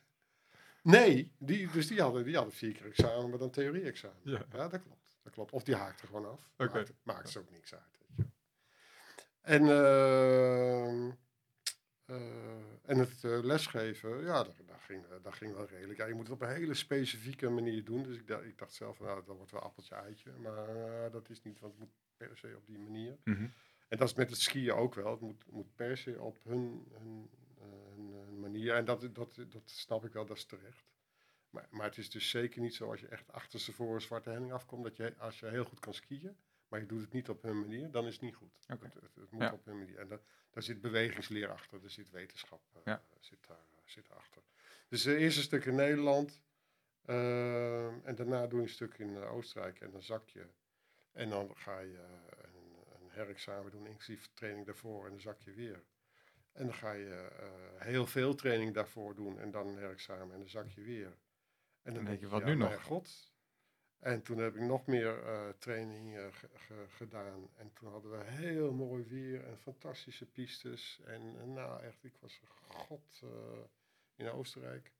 [0.82, 4.16] Nee, die, dus die hadden, die hadden vier keer examen, maar dan theorie-examen.
[4.22, 4.44] Ja.
[4.52, 4.68] Ja.
[4.68, 5.18] dat klopt.
[5.22, 5.52] Dat klopt.
[5.52, 6.50] Of die haakte gewoon af.
[6.56, 6.72] Oké.
[6.72, 7.98] Maakt, maakt ze ook niks uit.
[7.98, 8.24] Weet je.
[9.40, 11.10] En, ehm,
[12.06, 15.98] eh, en het eh, lesgeven, ja, daar, daar, ging, eh, daar ging wel redelijk.
[15.98, 18.02] Ja, je moet het op een hele specifieke manier doen.
[18.02, 20.32] Dus ik, dacht- ik dacht zelf, nou, dat wordt wel appeltje-eitje.
[20.32, 23.16] Maar dat is niet, want het moet per se op die manier.
[23.24, 23.46] Mhm.
[23.88, 25.10] En dat is met het skiën ook wel.
[25.10, 28.74] Het moet, moet per se op hun, hun, hun, hun manier.
[28.74, 30.84] En dat, dat, dat snap ik wel, dat is terecht.
[31.50, 34.84] Maar, maar het is dus zeker niet zo als je echt achterstevoren zwarte helling afkomt,
[34.84, 36.36] dat je als je heel goed kan skiën,
[36.68, 38.58] maar je doet het niet op hun manier, dan is het niet goed.
[38.66, 39.52] Het, het, het moet Ja.
[39.52, 39.98] op hun manier.
[39.98, 43.02] En da- daar zit bewegingsleer achter, er zit wetenschap eh, Ja.
[43.20, 44.42] zit daar, eh, zit achter.
[44.88, 46.40] Dus het eerste stuk in Nederland.
[47.02, 50.46] eh, en daarna doe je een stuk in eh, Oostenrijk en dan zak je.
[51.12, 55.40] En dan ga je eh, een, een herexamen doen, inclusief training daarvoor en dan zak
[55.40, 55.84] je weer.
[56.52, 60.38] En dan ga je eh, heel veel training daarvoor doen en dan een herexamen en
[60.38, 61.16] dan zak je weer.
[61.82, 62.82] En Dan denk je, wat ja, nu nog?
[62.82, 63.34] god.
[64.06, 65.18] En toen heb ik nog meer
[65.58, 67.48] training eh, ge- gedaan.
[67.56, 71.00] En toen hadden we heel mooi weer en fantastische pistes.
[71.04, 73.28] En, en nou, echt, ik was een god eh,
[74.16, 74.92] in Oostenrijk.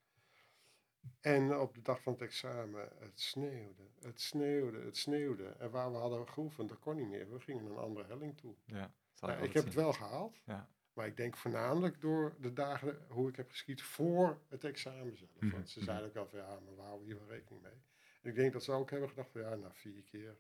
[1.21, 5.47] En op de dag van het examen, het sneeuwde, het sneeuwde, het sneeuwde.
[5.49, 7.31] En waar we hadden geoefend, dat kon niet meer.
[7.33, 8.55] We gingen een andere helling toe.
[8.65, 10.41] Ja, Nou, ik heb het wel gehaald.
[10.45, 10.69] Ja.
[10.93, 15.31] Maar ik denk voornamelijk door de dagen hoe ik heb geschiet voor het examen zelf.
[15.41, 15.89] Mhm, Want ze mhm.
[15.89, 17.83] zeiden ook al van ja, maar we houden hier wel rekening mee.
[18.27, 20.37] Ik denk dat ze ook hebben gedacht van ja, nou vier keer.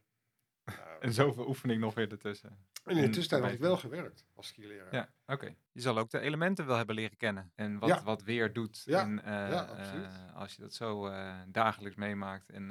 [0.65, 2.51] Nou, En zoveel oefening nog weer ertussen.
[2.51, 4.95] en in de en tussentijd had ik wel gewerkt als skileraar.
[4.95, 5.55] Ja, oké.
[5.73, 7.53] Je zal ook de elementen wel hebben leren kennen.
[7.55, 8.03] En wat, Ja.
[8.03, 8.83] wat weer doet.
[8.85, 12.51] Ja, En, eh, ja, eh, als je dat zo eh, dagelijks meemaakt.
[12.51, 12.69] En,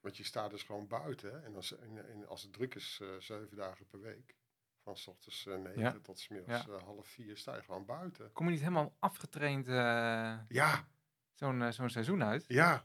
[0.00, 1.30] Want je staat dus gewoon buiten.
[1.32, 4.36] hè, En als, en, en als het druk is, zeven dagen per week.
[4.82, 8.32] Van s ochtends negen tot s middags half vier sta je gewoon buiten.
[8.32, 9.66] kom je niet helemaal afgetraind
[10.48, 10.88] Ja,
[11.34, 12.44] zo'n zo'n seizoen uit?
[12.48, 12.84] Ja,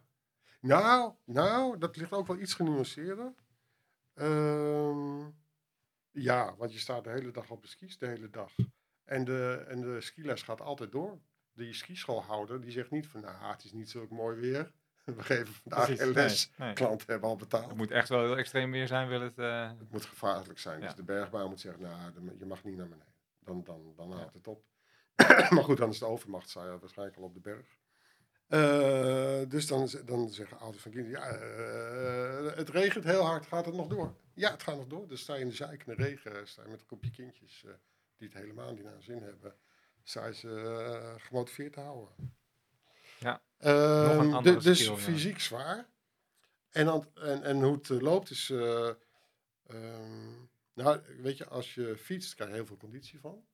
[0.67, 3.33] nou, nou, dat ligt ook wel iets genuanceerder.
[4.13, 5.19] Ehm,
[6.11, 8.51] ja, want je staat de hele dag op de skis, de hele dag.
[9.03, 11.19] En de, en de skiles gaat altijd door.
[11.53, 14.71] Die skischoolhouder, die zegt niet van, nou, het is niet zo mooi weer.
[15.05, 16.51] We geven vandaag geen les.
[16.57, 16.75] nee, nee.
[16.75, 17.67] Klanten hebben al betaald.
[17.67, 19.37] Het moet echt wel heel extreem weer zijn, wil het...
[19.39, 20.79] eh, Het moet gevaarlijk zijn.
[20.79, 20.85] Ja.
[20.85, 23.13] Dus de bergbaan moet zeggen, nou, je mag niet naar beneden.
[23.39, 24.15] Dan, dan, dan Ja.
[24.15, 24.63] houdt het op.
[25.55, 27.65] maar goed, dan is de overmacht waarschijnlijk al op de berg.
[28.47, 33.65] Eh, dus dan, dan zeggen ouders van kinderen, ja, eh, het regent heel hard, gaat
[33.65, 34.15] het nog door?
[34.33, 35.07] Ja, het gaat nog door.
[35.07, 37.63] Dus sta je in de zijk in de regen, sta je met een groepje kindjes
[37.65, 37.71] eh,
[38.17, 39.55] die het helemaal niet naar zin hebben.
[40.03, 42.35] Sta je ze gemotiveerd te houden.
[43.19, 44.97] Ja, Ehm, nog een dus skill, ja.
[44.97, 45.89] fysiek zwaar.
[46.69, 48.49] En, dan, en, en hoe het loopt is...
[48.49, 48.89] eh,
[49.67, 50.31] ehm,
[50.73, 53.45] nou, weet je, als je fietst, krijg je heel veel conditie van.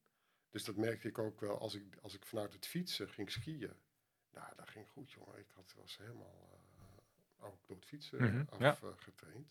[0.49, 3.73] Dus dat merkte ik ook wel als ik, als ik vanuit het fietsen ging skiën.
[4.33, 5.37] Nou, dat ging goed, jongen.
[5.39, 6.59] Ik had, was helemaal
[7.39, 9.47] eh, ook door het fietsen Mhm, afgetraind.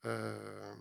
[0.00, 0.80] Ehm,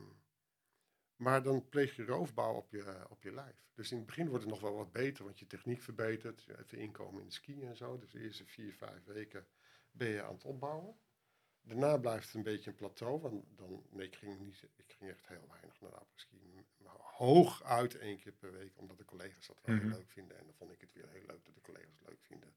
[1.16, 3.70] maar dan pleeg je roofbouw op je, op je lijf.
[3.74, 6.44] Dus in het begin wordt het nog wel wat beter, want je techniek verbetert.
[6.44, 7.98] je Even inkomen in de skiën en zo.
[7.98, 9.48] Dus de eerste vier, vijf weken
[9.92, 10.96] ben je aan het opbouwen.
[11.62, 15.12] Daarna blijft het een beetje een plateau, want dan, nee, ik ging, niet, ik ging
[15.12, 16.66] echt heel weinig naar de apres-ski.
[16.78, 19.88] Maar hooguit één keer per week, omdat de collega's dat wel Mhm.
[19.88, 20.38] heel leuk vinden.
[20.38, 22.56] En dan vond ik het weer heel leuk dat de collega's het leuk vinden.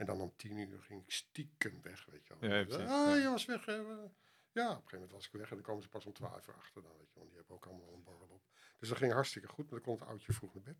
[0.00, 2.50] En dan om tien uur ging ik stiekem weg, weet je wel.
[2.50, 3.14] Ja, precies, ah, ja.
[3.14, 3.66] je was weg.
[3.66, 6.12] eh, ja, op een gegeven moment was ik weg en dan komen ze pas om
[6.12, 7.28] twaalf uur achter dan, weet je wel.
[7.28, 8.42] Die hebben ook allemaal een borrel op.
[8.78, 10.76] Dus dat ging hartstikke goed, maar dan kon het oudje vroeg naar bed.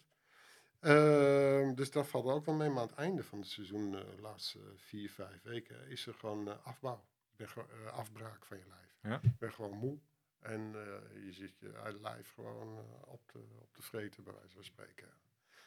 [0.80, 2.68] Ehm, dus dat valt ook wel mee.
[2.68, 6.14] Maar aan het einde van het seizoen, eh, de laatste vier, vijf weken, is er
[6.14, 7.04] gewoon eh, afbouw.
[7.40, 8.98] Eh, afbraak van je lijf.
[9.02, 9.20] Ja.
[9.38, 9.98] Bent gewoon moe.
[10.38, 14.54] En eh, je zit je lijf gewoon eh, op, de, op de vreten, bij wijze
[14.54, 15.08] van spreken.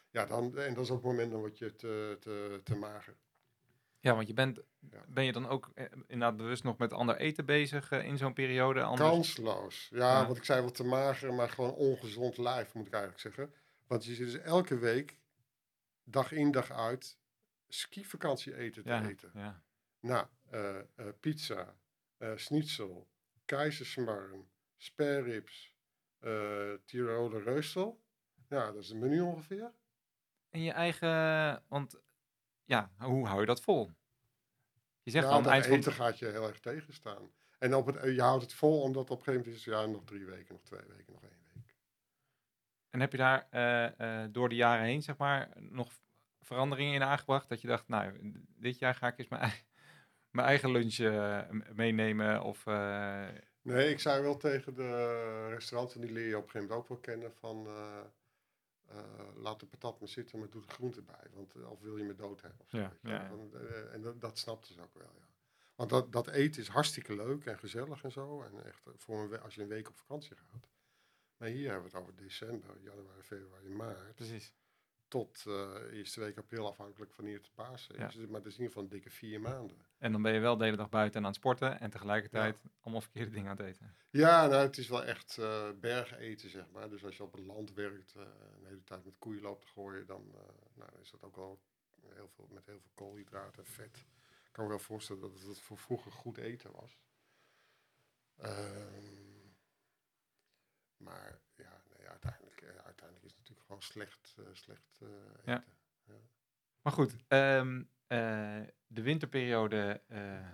[0.10, 3.18] Ja, dan, en dat is ook het moment dan word je te, te, te mager.
[4.04, 4.60] Ja, want je bent,
[5.08, 8.34] ben je dan ook eh, inderdaad bewust nog met ander eten bezig eh, in zo'n
[8.34, 8.82] periode?
[8.82, 9.10] Anders...
[9.10, 9.88] Kansloos.
[9.90, 10.26] Ja, Ja.
[10.26, 13.54] want ik zei wel te mager, maar gewoon ongezond lijf, moet ik eigenlijk zeggen.
[13.88, 15.20] Want je zit dus elke week,
[16.04, 17.18] dag in, dag uit,
[17.68, 19.32] skivakantie eten te Ja, eten.
[19.34, 19.64] ja.
[20.00, 20.86] Nou, eh, eh,
[21.20, 21.76] pizza,
[22.18, 23.08] eh schnitzel,
[23.46, 25.76] keizersmarren, spareribs,
[26.20, 28.02] eh Tiroler reustel.
[28.50, 29.74] Ja, dat is een menu ongeveer.
[30.50, 32.02] En je eigen, want
[32.66, 33.92] ja, hoe hou je dat vol?
[35.02, 35.76] Je zegt ja, aan het dat eind van...
[35.76, 37.32] eten gaat je heel erg tegenstaan.
[37.60, 40.04] En op het, je houdt het vol omdat op een gegeven moment is ja, nog
[40.04, 41.76] drie weken, nog twee weken, nog één week.
[42.90, 45.92] En heb je daar eh, eh, door de jaren heen, zeg maar, nog
[46.42, 47.50] veranderingen in aangebracht?
[47.50, 48.14] Dat je dacht, nou,
[48.58, 49.52] dit jaar ga ik eens mijn,
[50.36, 51.42] mijn eigen lunch eh,
[51.74, 52.66] meenemen of...
[53.62, 56.88] Nee, ik zei wel tegen de restauranten, die leer je op een gegeven moment ook
[56.88, 57.68] wel kennen, van
[59.36, 61.28] laat de patat maar zitten, maar doe de groente bij.
[61.34, 62.60] Want, eh, of wil je me dood hebben?
[62.62, 63.30] Of zo, Ja, ja.
[63.30, 65.28] Want, eh, en dat, dat snapten ze ook wel, ja.
[65.76, 68.42] Want dat, dat eten is hartstikke leuk en gezellig en zo.
[68.42, 70.70] En echt eh, voor een als je een week op vakantie gaat.
[71.38, 74.16] Maar hier hebben we het over december, januari, februari, maart.
[74.16, 74.54] precies.
[75.14, 77.96] Tot eh eerste week april, afhankelijk van hier te Pasen.
[77.96, 78.12] Ja.
[78.30, 79.78] Maar dat is in ieder geval een dikke vier maanden.
[79.98, 82.62] En dan ben je wel de hele dag buiten en aan het sporten en tegelijkertijd
[82.82, 83.96] allemaal verkeerde dingen aan het eten.
[84.10, 86.90] Ja, nou, het is wel echt eh bergeten, zeg maar.
[86.90, 88.24] Dus als je op het land werkt, eh
[88.60, 90.36] de hele tijd met koeien loopt te gooien, dan,
[90.74, 91.60] nou, is dat ook wel
[92.14, 93.98] heel veel, met heel veel koolhydraten en vet.
[94.28, 96.98] Ik kan me wel voorstellen dat het voor vroeger goed eten was.
[98.38, 99.34] Ehm,
[100.98, 105.42] maar ja, nee, uiteindelijk, uiteindelijk is het natuurlijk gewoon slecht, eh, slecht eh, eten.
[105.46, 105.64] Ja.
[106.82, 110.48] Maar goed, ehm, eh, de winterperiode, eh,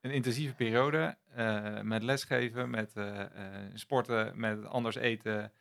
[0.00, 5.52] een intensieve periode eh, met lesgeven, met eh, eh, sporten, met anders eten.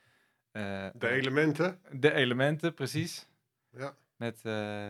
[0.51, 3.27] eh, De eh, elementen, de elementen, precies.
[3.71, 3.95] ja.
[4.15, 4.89] Met eh,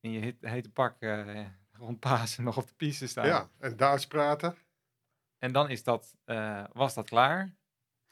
[0.00, 3.26] in je hete, pak eh, rond Pasen nog op de piste staan.
[3.26, 3.48] ja.
[3.58, 4.56] En Duits praten.
[5.38, 7.54] En dan is dat, eh, was dat klaar.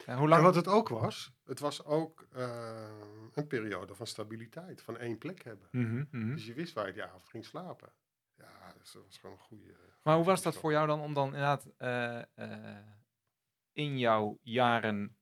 [0.05, 0.43] Eh, hoe En lang?
[0.43, 2.89] wat het ook was, het was ook eh,
[3.33, 5.69] een periode van stabiliteit, van één plek hebben.
[5.71, 6.35] Mhm, mhm.
[6.35, 7.93] Dus je wist waar je die avond ging slapen.
[8.37, 9.75] Ja, dus dat was gewoon een goede.
[10.03, 12.87] Maar hoe was dat voor jou dan om dan inderdaad eh, eh,
[13.73, 15.17] in jouw jaren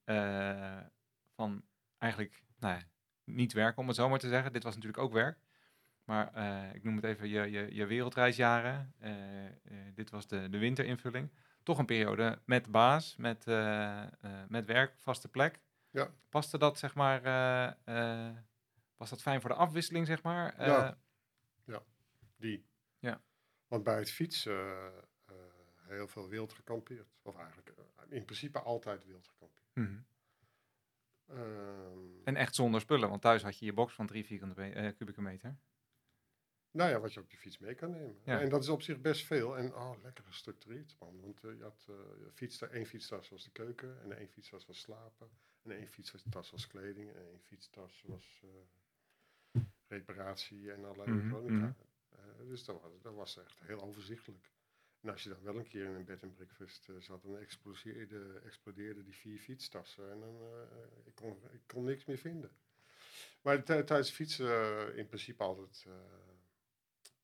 [1.34, 1.64] van
[1.98, 2.80] eigenlijk nou
[3.24, 4.52] niet werken, om het zo maar te zeggen.
[4.52, 5.38] Dit was natuurlijk ook werk.
[6.04, 6.26] Maar
[6.74, 8.94] ik noem het even je, je, je wereldreisjaren.
[9.94, 11.30] Dit was de, de winterinvulling.
[11.64, 14.09] Toch een periode met baas, met, eh, eh,
[14.48, 15.61] met werk, vaste plek.
[15.90, 16.11] Ja.
[16.29, 17.22] Paste dat, zeg maar,
[17.85, 18.31] eh,
[18.96, 20.55] was dat fijn voor de afwisseling, zeg maar?
[20.55, 20.66] Eh,
[21.64, 21.83] Ja.
[22.37, 22.66] Die.
[22.98, 23.20] Ja.
[23.68, 24.92] Want bij het fietsen
[25.77, 27.09] heel veel wild gekampeerd.
[27.22, 27.72] Of eigenlijk
[28.09, 29.66] in principe altijd wild gekampeerd.
[29.74, 29.98] mhm.
[31.29, 35.22] Ehm, En echt zonder spullen, want thuis had je je box van 3 vierkante kubieke
[35.22, 35.57] meter.
[36.74, 38.18] Nou ja, wat je op je fiets mee kan nemen.
[38.24, 38.40] Ja.
[38.40, 39.56] En dat is op zich best veel.
[39.56, 41.20] En oh, lekker gestructureerd, man.
[41.20, 41.88] Want eh, je had
[42.32, 44.00] fietsta één fietstas was de keuken.
[44.02, 45.28] En één fietstas was slapen.
[45.62, 47.10] En één fietstas was kleding.
[47.14, 51.76] En één fietstas was eh, reparatie en allerlei Mhm, elektronica.
[52.10, 52.48] mhm.
[52.48, 54.52] Dus dat was, dat was echt heel overzichtelijk.
[55.00, 58.40] En als je dan wel een keer in een bed en breakfast zat, dan explodeerde,
[58.44, 60.10] explodeerde die vier fietstassen.
[60.10, 60.37] En dan
[61.04, 62.50] ik kon ik kon niks meer vinden.
[63.42, 65.87] Maar tij- tijdens fietsen in principe altijd...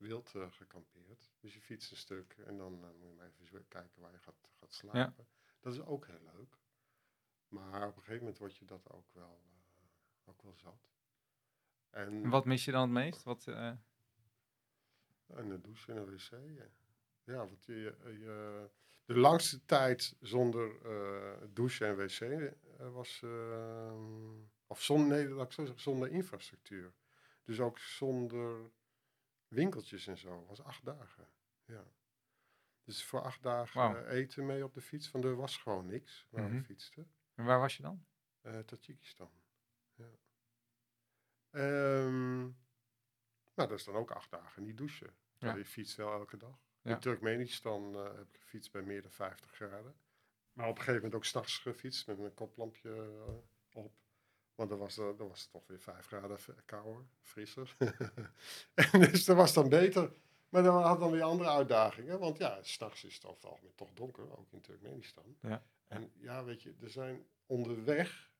[0.00, 1.30] wild eh, gekampeerd.
[1.40, 4.18] Dus je fietst een stuk en dan eh, moet je maar even kijken waar je
[4.18, 5.26] gaat, gaat slapen.
[5.60, 6.58] Dat is ook heel leuk.
[7.48, 10.90] Maar op een gegeven moment word je dat ook wel, eh, ook wel zat.
[11.90, 13.22] En, Wat mis je dan het meest?
[13.22, 13.80] Wat, en
[15.26, 16.30] een douche en een wc.
[16.30, 16.66] ja.
[17.24, 18.68] Ja, want je, je,
[19.04, 20.78] de langste tijd zonder
[21.52, 22.54] douche en wc
[22.92, 23.22] was...
[23.22, 23.92] eh,
[24.66, 26.92] of zonder, nee, laat ik zo zeggen, zonder infrastructuur.
[27.44, 28.70] Dus ook zonder
[29.50, 30.44] winkeltjes en zo.
[30.46, 31.28] was acht dagen.
[31.64, 31.84] Ja.
[32.84, 35.10] Dus voor acht dagen eten mee op de fiets.
[35.10, 36.56] Want er was gewoon niks waar Mhm.
[36.56, 37.12] we fietsten.
[37.34, 38.06] en waar was je dan?
[38.40, 39.30] Eh Tajikistan.
[39.94, 40.10] Ja.
[41.50, 42.38] Ehm,
[43.54, 45.14] nou, dat is dan ook acht dagen niet douchen.
[45.38, 45.54] Ja.
[45.54, 46.58] je fietst wel elke dag.
[46.82, 46.94] Ja.
[46.94, 49.94] In Turkmenistan eh, heb ik gefietst bij meer dan 50 graden.
[50.52, 53.34] Maar op een gegeven moment ook s'nachts gefietst met een koplampje eh,
[53.84, 53.94] op.
[54.54, 57.76] Want dan was, er, dan was het toch weer 5 graden kouder, frisser.
[58.92, 60.12] en dus dat was dan beter.
[60.48, 62.18] Maar dan had dan weer andere uitdagingen.
[62.18, 65.36] Want ja, s'nachts is het over het algemeen toch donker, ook in Turkmenistan.
[65.40, 65.62] Ja.
[65.86, 68.30] En ja, weet je, er zijn onderweg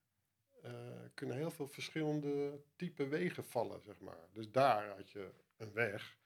[0.62, 0.72] eh,
[1.14, 4.28] kunnen heel veel verschillende type wegen vallen, zeg maar.
[4.32, 6.18] Dus daar had je een weg.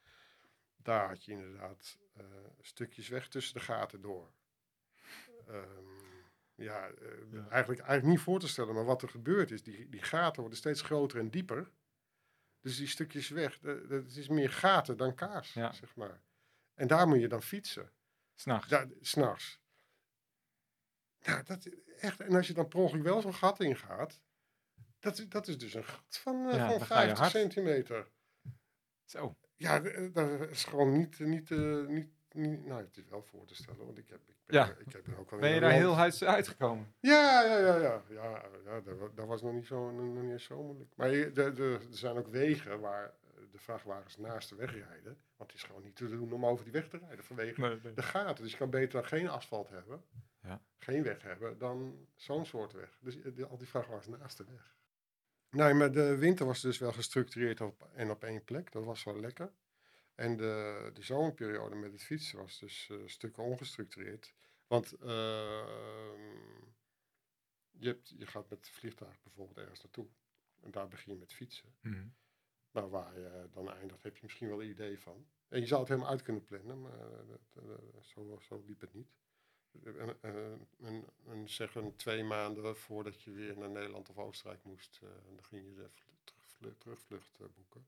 [0.77, 2.25] Daar had je inderdaad eh,
[2.61, 4.31] stukjes weg tussen de gaten door.
[5.47, 6.04] Ehm,
[6.55, 7.49] ja, eh, Ja.
[7.49, 10.59] Eigenlijk, eigenlijk niet voor te stellen, maar wat er gebeurt is, die, die gaten worden
[10.59, 11.71] steeds groter en dieper.
[12.61, 15.73] Dus die stukjes weg, de- het is meer gaten dan kaas, Ja.
[15.73, 16.23] zeg maar.
[16.75, 17.93] En daar moet je dan fietsen.
[18.35, 18.69] S'nachts.
[18.69, 19.61] Daar, s'nachts.
[21.21, 22.21] Nou, dat echt.
[22.21, 24.21] En als je dan per ongeluk wel zo'n gat ingaat,
[24.99, 27.19] dat, is- dat is dus een gat van, eh, Ja, van dan ga je 50
[27.19, 27.31] hard.
[27.31, 28.11] centimeter.
[29.05, 29.39] Zo.
[29.55, 33.55] Ja, eh, dat is gewoon niet, niet, niet, niet, nou het is wel voor te
[33.55, 34.75] stellen, want ik heb, ik ben, Ja.
[34.79, 36.95] ik heb er ook wel Ben je daar land- heel huids uitgekomen?
[37.01, 38.03] Ja, ja, ja, ja.
[38.09, 40.91] Ja, ja dat, dat was nog niet zo, nog niet zo moeilijk.
[40.97, 43.15] Maar de, er zijn ook wegen waar
[43.51, 45.19] de vrachtwagens naast de weg rijden.
[45.37, 47.79] Want het is gewoon niet te doen om over die weg te rijden vanwege Nee,
[47.83, 47.95] nee.
[47.95, 48.43] de gaten.
[48.43, 50.05] Dus je kan beter geen asfalt hebben,
[50.43, 50.61] Ja.
[50.79, 52.99] geen weg hebben, dan zo'n soort weg.
[53.01, 54.73] Dus eh, al die vrachtwagens naast de weg.
[55.51, 58.73] Nee, maar de winter was dus wel gestructureerd op, en op één plek.
[58.73, 59.53] Dat was wel lekker.
[60.15, 64.35] En de, de zomerperiode met het fietsen was dus eh, stukken ongestructureerd.
[64.67, 66.21] Want ehm,
[67.71, 70.09] je, hebt, je gaat met het vliegtuig bijvoorbeeld ergens naartoe.
[70.61, 71.75] En daar begin je met fietsen.
[71.81, 72.07] Mhm.
[72.71, 75.27] Nou, waar je dan eindigt, heb je misschien wel een idee van.
[75.49, 78.81] En je zou het helemaal uit kunnen plannen, maar eh, dat, eh, zo, zo liep
[78.81, 79.17] het niet.
[79.83, 84.65] En, en, en, en zeg een twee maanden voordat je weer naar Nederland of Oostenrijk
[84.65, 87.87] moest, dan ging je de vl- terugvlucht, terugvlucht boeken.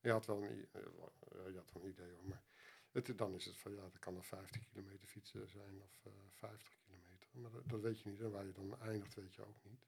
[0.00, 2.42] Je had wel een, eh, wel- je had een idee hoor, maar
[2.90, 6.12] het, dan is het van ja, dat kan dan 15 kilometer fietsen zijn of eh
[6.30, 7.28] 50 kilometer.
[7.32, 9.86] Maar dat, weet je niet en waar je dan eindigt weet je ook niet.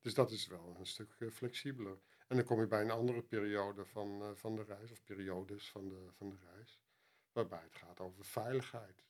[0.00, 1.98] Dus dat is wel een stuk eh, flexibeler.
[2.28, 5.70] En dan kom je bij een andere periode van, eh, van de reis, of periodes
[5.70, 6.80] van de, van de reis,
[7.32, 9.04] waarbij het gaat over veiligheid.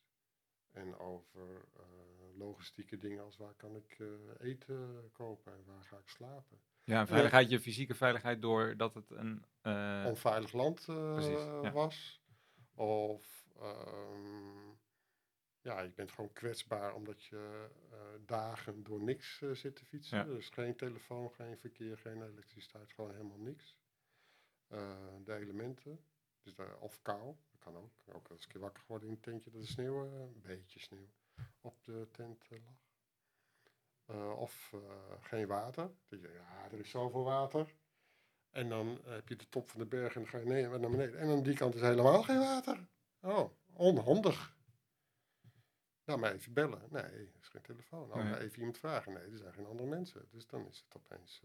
[0.70, 4.06] En over eh, logistieke dingen als waar kan ik eh,
[4.38, 6.60] eten kopen en waar ga ik slapen.
[6.84, 9.44] Ja, veiligheid, je fysieke veiligheid doordat het een...
[9.60, 11.72] eh, Onveilig land eh, precies, ja.
[11.72, 12.20] was.
[12.74, 14.70] Of ehm,
[15.60, 20.18] ja, je bent gewoon kwetsbaar omdat je eh, dagen door niks eh, zit te fietsen.
[20.18, 20.24] Ja.
[20.24, 23.76] Dus geen telefoon, geen verkeer, geen elektriciteit, gewoon helemaal niks.
[24.68, 26.04] Eh, de elementen,
[26.42, 27.92] dus de, of kou, dat kan ook.
[28.04, 31.08] Ook als ik wakker geworden in een tentje dat er sneeuw, eh, een beetje sneeuw,
[31.60, 32.81] op de tent eh, lag.
[34.12, 34.80] Eh, of eh,
[35.20, 35.90] geen water.
[36.08, 37.74] Dat je, ja, er is zoveel water.
[38.50, 40.90] En dan heb je de top van de berg en dan ga je nee, naar
[40.90, 41.18] beneden.
[41.18, 42.88] En aan die kant is helemaal geen water.
[43.20, 44.56] Oh, onhandig.
[46.04, 46.82] Nou, maar even bellen.
[46.90, 48.08] Nee, er is geen telefoon.
[48.08, 48.24] Nee.
[48.24, 49.12] maar even iemand vragen.
[49.12, 50.28] Nee, er zijn geen andere mensen.
[50.30, 51.42] Dus dan is het opeens...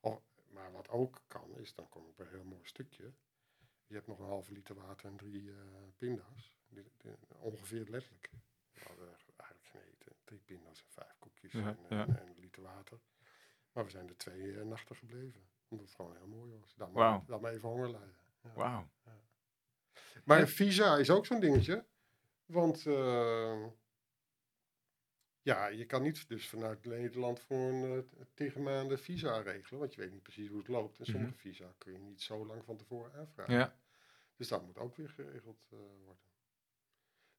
[0.00, 0.16] oh,
[0.48, 3.12] maar wat ook kan, is dan kom ik bij een heel mooi stukje.
[3.86, 5.52] Je hebt nog een halve liter water en drie
[5.98, 6.58] pinda's.
[7.28, 8.30] Ongeveer letterlijk.
[8.72, 9.11] We hadden eten.
[10.32, 12.06] Drie pinda's en vijf koekjes Ja, en, ja.
[12.06, 12.98] en, en een liter water.
[13.72, 15.48] Maar we zijn er twee eh, nachten gebleven.
[15.68, 16.74] Omdat het gewoon heel mooi was.
[16.74, 17.24] Dan Wauw.
[17.40, 18.14] maar, even honger lijden.
[18.42, 18.52] Ja.
[18.52, 18.88] Wauw.
[20.24, 21.84] Maar visa is ook zo'n dingetje.
[22.46, 23.66] Want eh,
[25.42, 29.80] ja, je kan niet dus vanuit Nederland voor een uh, tegen maanden visa regelen.
[29.80, 30.98] Want je weet niet precies hoe het loopt.
[30.98, 31.40] En sommige Mhm.
[31.40, 33.54] visa kun je niet zo lang van tevoren aanvragen.
[33.54, 33.76] Ja.
[34.36, 36.22] Dus dat moet ook weer geregeld eh, worden.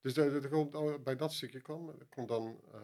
[0.04, 2.60] Dus er, er komt, bij dat stukje kwam, er komt dan...
[2.74, 2.80] eh,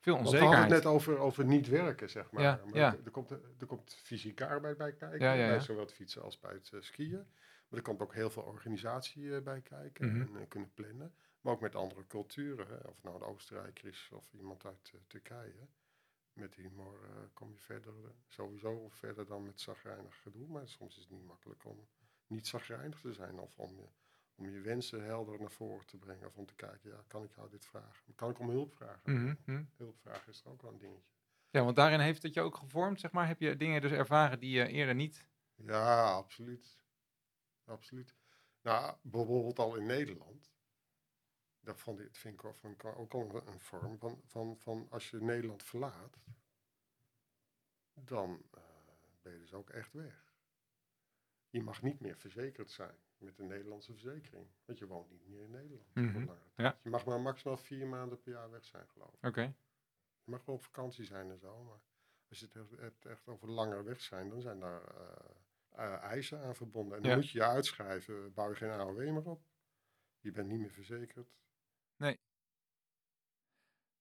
[0.00, 0.70] Veel want we hadden onzekerheid.
[0.72, 2.42] het net over, over niet werken, zeg maar.
[2.42, 2.92] Ja, maar ja.
[2.92, 6.40] Er, er komt, er komt fysieke arbeid bij kijken, Ja, bij zowel het fietsen als
[6.40, 7.26] bij het eh, skiën.
[7.68, 10.36] Maar er komt ook heel veel organisatie eh, bij kijken Mhm.
[10.36, 11.14] en kunnen plannen.
[11.40, 12.74] Maar ook met andere culturen, hè.
[12.74, 15.68] of het nou een Oostenrijker is of iemand uit Turkije.
[16.32, 16.98] Met humor
[17.32, 17.92] kom je verder,
[18.26, 20.46] sowieso verder dan met zagrijnig gedoe.
[20.46, 21.88] Maar soms is het niet makkelijk om
[22.26, 23.86] niet zagrijnig te zijn of om je,
[24.34, 26.26] om je wensen helder naar voren te brengen.
[26.26, 28.14] Of om te kijken, ja, kan ik jou dit vragen?
[28.14, 29.12] Kan ik om hulp vragen?
[29.12, 29.64] Mhm, mhm.
[29.76, 31.12] Hulp vragen is er ook wel een dingetje.
[31.50, 33.26] Ja, want daarin heeft het je ook gevormd, zeg maar.
[33.26, 35.26] Heb je dingen dus ervaren die je eerder niet...
[35.54, 36.76] Ja, absoluut.
[37.64, 38.14] Absoluut.
[38.62, 40.52] Nou, bijvoorbeeld al in Nederland.
[41.60, 44.86] Dat vond ik, vind ik vind ik ook al een, een vorm van, van, van
[44.90, 46.18] als je Nederland verlaat,
[47.94, 48.62] dan eh,
[49.22, 50.23] ben je dus ook echt weg.
[51.54, 54.46] Je mag niet meer verzekerd zijn met een Nederlandse verzekering.
[54.64, 55.86] Want je woont niet meer in Nederland.
[55.94, 56.42] ja.
[56.54, 56.76] tijd.
[56.82, 59.24] Je mag maar maximaal vier maanden per jaar weg zijn, geloof ik.
[59.26, 59.40] Oké.
[60.24, 61.80] Je mag wel op vakantie zijn en zo, maar
[62.28, 62.48] als je
[62.80, 65.30] het echt, over langer weg zijn, dan zijn daar eh,
[65.68, 66.96] eh, eisen aan verbonden.
[66.96, 67.16] En dan Ja.
[67.16, 69.42] moet je je uitschrijven, bouw je geen AOW meer op.
[70.20, 71.32] Je bent niet meer verzekerd.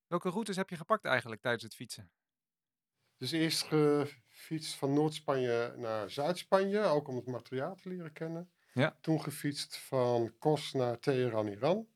[0.07, 2.11] Welke routes heb je gepakt eigenlijk tijdens het fietsen?
[3.23, 8.51] Dus eerst gefietst van Noord-Spanje naar Zuid-Spanje, ook om het materiaal te leren kennen.
[8.73, 8.97] Ja.
[9.01, 11.87] Toen gefietst van Kos naar Teheran, Iran.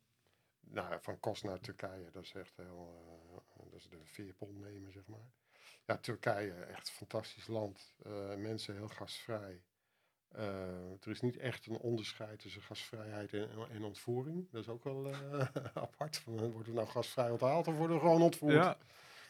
[0.59, 3.03] Nou, van Kos naar Turkije, dat is echt heel,
[3.55, 5.31] eh, dat is de veerpont nemen, zeg maar.
[5.85, 7.95] Ja, Turkije, echt een fantastisch land.
[8.03, 9.61] Eh, mensen heel gastvrij.
[10.27, 14.51] Eh, er is niet echt een onderscheid tussen gastvrijheid en, en ontvoering.
[14.51, 15.13] Dat is ook wel
[15.73, 16.17] apart.
[16.17, 18.77] Van, Worden we nou gastvrij onthaald of worden we gewoon ontvoerd?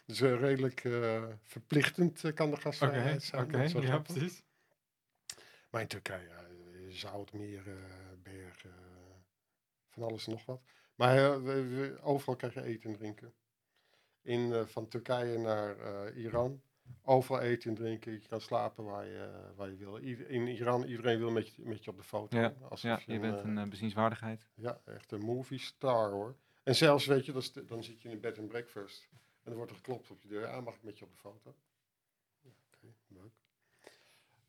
[0.07, 3.41] Dus eh, redelijk eh, verplichtend eh, kan de gastvrijheid zijn.
[3.65, 4.15] is wel grappig.
[4.15, 4.43] precies.
[5.69, 6.29] Maar in Turkije,
[6.89, 7.77] zout, meren,
[8.23, 8.73] bergen,
[9.89, 10.61] van alles en nog wat.
[10.95, 13.33] Maar we- we- overal krijg je eten en drinken.
[14.21, 15.75] In, van Turkije naar
[16.13, 16.61] Iran,
[17.03, 18.11] overal eten en drinken.
[18.11, 19.99] Je kan slapen waar je, waar je wil.
[19.99, 22.37] Ieder- in Iran, iedereen wil met je, met je op de foto.
[22.39, 24.47] Ja, Ja, je bent een bezienswaardigheid.
[24.53, 26.35] ja, echt een movie star hoor.
[26.63, 29.09] En zelfs, weet je, dat is de- dan zit je in een bed and breakfast.
[29.47, 30.47] En dan wordt er geklopt op je deur.
[30.47, 31.55] Ah, mag ik met je op de foto?
[32.41, 33.31] Ja, Oké, leuk.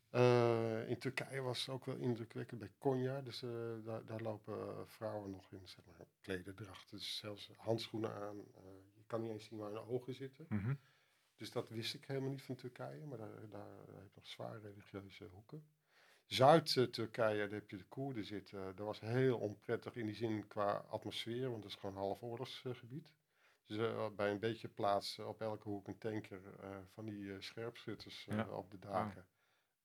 [0.09, 3.21] Eh, in Turkije was het ook wel indrukwekkend bij Konya.
[3.21, 3.49] Dus eh,
[3.83, 6.89] daar, daar lopen vrouwen nog in, zeg maar, klederdracht.
[6.89, 8.37] Dus zelfs handschoenen aan.
[8.37, 8.63] Eh,
[8.95, 10.45] je kan niet eens zien waar hun ogen zitten.
[10.49, 10.73] Mhm.
[11.35, 14.61] Dus dat wist ik helemaal niet van Turkije, maar daar, daar heb je nog zwaar
[14.61, 15.67] religieuze hoeken.
[16.25, 18.75] Zuid-Turkije, daar heb je de Koerden zitten.
[18.75, 23.13] Dat was heel onprettig in die zin qua atmosfeer, want het is gewoon half oorlogsgebied.
[23.69, 27.41] Dus eh, bij een beetje plaats eh, op elke hoek een tanker eh, van die
[27.41, 28.49] scherpschutters Ja.
[28.49, 29.27] op de daken.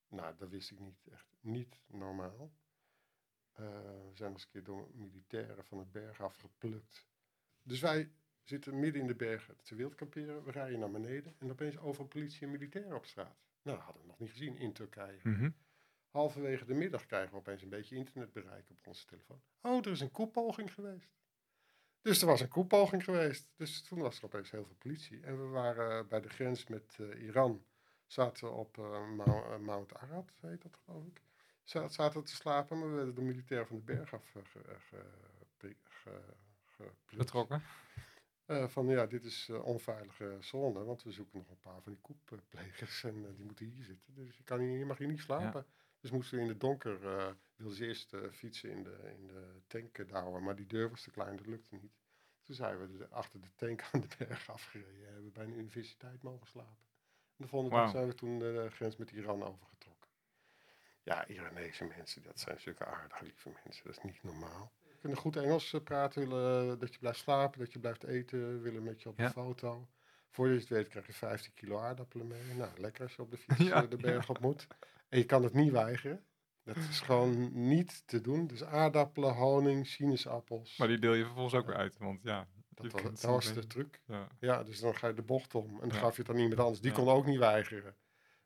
[0.09, 1.07] Nou, dat wist ik niet.
[1.11, 2.53] Echt niet normaal.
[3.53, 7.09] We zijn eens een keer door militairen van de berg afgeplukt.
[7.62, 8.12] Dus wij
[8.43, 10.45] zitten midden in de bergen te wild kamperen.
[10.45, 13.45] We rijden naar beneden en opeens overal politie en militairen op straat.
[13.62, 15.18] Nou, dat hadden we nog niet gezien in Turkije.
[15.22, 15.51] Mhm.
[16.09, 19.43] Halverwege de middag krijgen we opeens een beetje internetbereik op onze telefoon.
[19.61, 21.11] Oh, er is een koepoging geweest.
[22.05, 23.48] Dus er was een koepoging geweest.
[23.57, 25.20] Dus toen was er opeens heel veel politie.
[25.20, 27.64] En we waren bij de grens met eh, Iran.
[28.07, 31.22] Zaten op eh, Mount, eh, Mount Arad, heet dat geloof ik.
[31.62, 34.34] Za- Zaten te slapen, maar we werden door militair van de berg af.
[37.16, 37.62] Betrokken.
[38.46, 43.05] Van ja, dit is onveilige zone, want we zoeken nog een paar van die koepplegers
[43.05, 44.14] en die moeten hier zitten.
[44.14, 45.66] Dus je, kan hier, je mag hier niet slapen.
[46.00, 46.98] Dus moesten we in het donker,
[47.57, 51.02] wilden ze eerst eh, fietsen in de, in de tank douwen, maar die deur was
[51.02, 51.92] te klein, dat lukte niet.
[52.42, 55.59] Toen zijn we de- achter de tank aan de berg afgereden en hebben bij een
[55.59, 56.86] universiteit mogen slapen.
[57.36, 60.11] En de volgende dag zijn we toen de grens met Iran overgetrokken.
[61.02, 63.84] Ja, Iranese mensen, dat zijn zulke aardige, lieve mensen.
[63.84, 64.72] Dat is niet normaal.
[65.00, 68.62] Kunnen goed Engels eh, praten, willen eh, dat je blijft slapen, dat je blijft eten,
[68.62, 69.26] willen met je op Ja.
[69.26, 69.88] de foto.
[70.30, 72.55] Voordat je het weet krijg je 15 kilo aardappelen mee.
[72.55, 74.66] Nou, lekker als je op de fiets Ja, de berg op moet.
[75.09, 76.24] En je kan het niet weigeren.
[76.64, 78.46] Dat is gewoon niet te doen.
[78.46, 80.76] Dus aardappelen, honing, sinaasappels.
[80.76, 81.98] Maar die deel je vervolgens ook weer uit.
[81.98, 84.00] Want ja, dat was, dat was de truc.
[84.06, 84.28] ja.
[84.40, 85.68] Ja, dus dan ga je de bocht om.
[85.70, 85.94] En dan Ja.
[86.04, 86.80] gaf je het aan iemand anders.
[86.80, 86.96] Die Ja.
[86.96, 87.96] kon ook niet weigeren.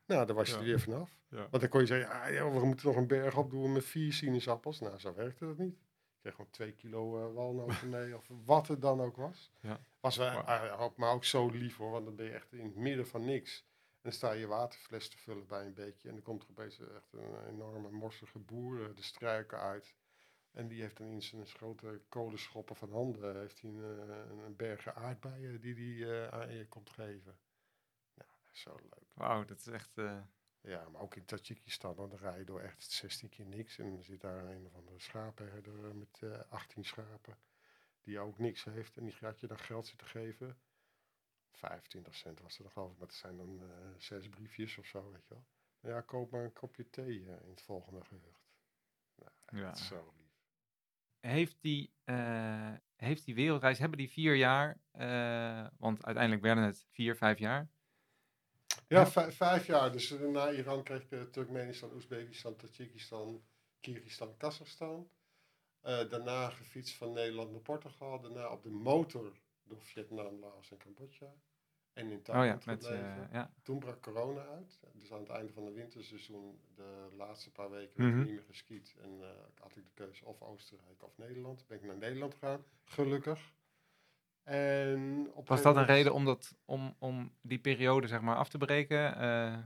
[0.06, 0.58] Nou, dan was je Ja.
[0.60, 1.10] er weer vanaf.
[1.30, 1.36] Ja.
[1.36, 3.84] Want dan kon je zeggen, ja, joh, we moeten nog een berg op doen met
[3.84, 4.80] vier sinaasappels.
[4.80, 5.74] Nou, zo werkte dat niet.
[5.78, 9.50] Je kreeg gewoon twee kilo eh, walnoten mee, of wat het dan ook was.
[9.60, 9.80] Ja.
[10.00, 10.68] Was wel, Wauw.
[10.68, 13.24] ah, maar ook zo lief hoor, want dan ben je echt in het midden van
[13.24, 13.66] niks.
[13.98, 16.08] En dan sta je waterfles te vullen bij een beetje.
[16.08, 19.94] En dan komt er opeens echt een enorme morsige boer eh, de struiken uit.
[20.50, 24.38] En die heeft dan in zijn grote kolenschoppen van handen heeft hij een, eh, een,
[24.38, 27.38] een bergen aardbeien die hij eh, aan je komt geven.
[28.52, 29.14] Is zo leuk.
[29.14, 30.00] Wauw, dat is echt...
[30.60, 33.78] Ja, maar ook in Tajikistan, dan rij je door echt 16 keer niks.
[33.78, 37.38] En dan zit daar een of andere schapenherder met eh 18 schapen,
[38.02, 38.96] die ook niks heeft.
[38.96, 40.58] En die gaat je dan geld zitten geven.
[41.52, 45.10] 25 cent was dan geloof ik, maar het zijn dan eh, zes briefjes of zo,
[45.10, 45.44] weet je wel.
[45.92, 48.46] Ja, koop maar een kopje thee eh, in het volgende gerucht.
[49.14, 49.74] Nou, Ja.
[49.74, 50.26] zo lief.
[51.20, 54.80] heeft, die, eh, heeft die wereldreis, hebben die vier jaar,
[55.78, 57.68] want uiteindelijk werden het vier, vijf jaar.
[58.88, 59.06] Ja, Ja.
[59.06, 59.92] vij- vijf jaar.
[59.92, 63.42] Dus na Iran kreeg ik Turkmenistan, Oezbekistan, Tajikistan,
[63.80, 65.10] Kyrgyzstan, Kazachstan.
[65.80, 68.20] Daarna gefietst van Nederland naar Portugal.
[68.20, 71.34] Daarna op de motor door Vietnam, Laos en Cambodja.
[71.92, 73.26] En in Oh ja, Thailand met, gebleven.
[73.28, 73.50] eh, ja.
[73.62, 74.80] Toen brak corona uit.
[74.92, 78.24] Dus aan het einde van het winterseizoen, de laatste paar weken, werd er Mhm.
[78.26, 78.94] niet meer geskiet.
[79.02, 79.28] En eh,
[79.60, 81.66] had ik de keuze of Oostenrijk of Nederland.
[81.66, 83.52] Ben ik naar Nederland gegaan, gelukkig.
[84.42, 88.48] En op Was dat een reden om, dat, om, om die periode zeg maar af
[88.48, 89.14] te breken?
[89.16, 89.58] Eh,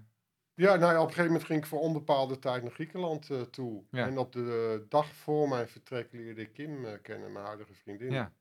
[0.54, 3.84] Ja, nou ja, op een gegeven moment ging ik voor onbepaalde tijd naar Griekenland toe.
[3.90, 4.06] Ja.
[4.06, 8.10] En op de dag voor mijn vertrek leerde ik Kim kennen, mijn huidige vriendin.
[8.12, 8.32] ja.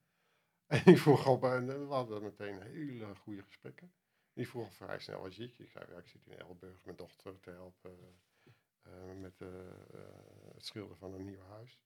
[0.72, 3.92] En die vroeg op, en we hadden meteen hele goede gesprekken.
[4.34, 5.64] Die vroeg vrij snel, waar zit je?
[5.64, 7.98] Ik zei, ja, ik zit in Elburg mijn dochter te helpen
[8.82, 10.00] eh, met eh, eh,
[10.54, 11.80] het schilderen van een nieuw huis.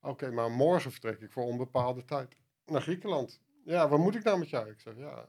[0.00, 3.40] Oké, maar morgen vertrek ik voor onbepaalde tijd naar Griekenland.
[3.64, 4.70] Ja, wat moet ik nou met jou?
[4.70, 5.24] Ik zeg, ja,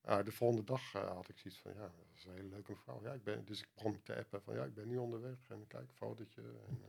[0.00, 3.02] ah, de volgende dag had ik zoiets van, ja, dat is een hele leuke mevrouw.
[3.02, 5.48] Ja, ik ben, dus ik begon te appen van, ja, ik ben nu onderweg.
[5.48, 6.42] En kijk, fotootje.
[6.42, 6.84] En,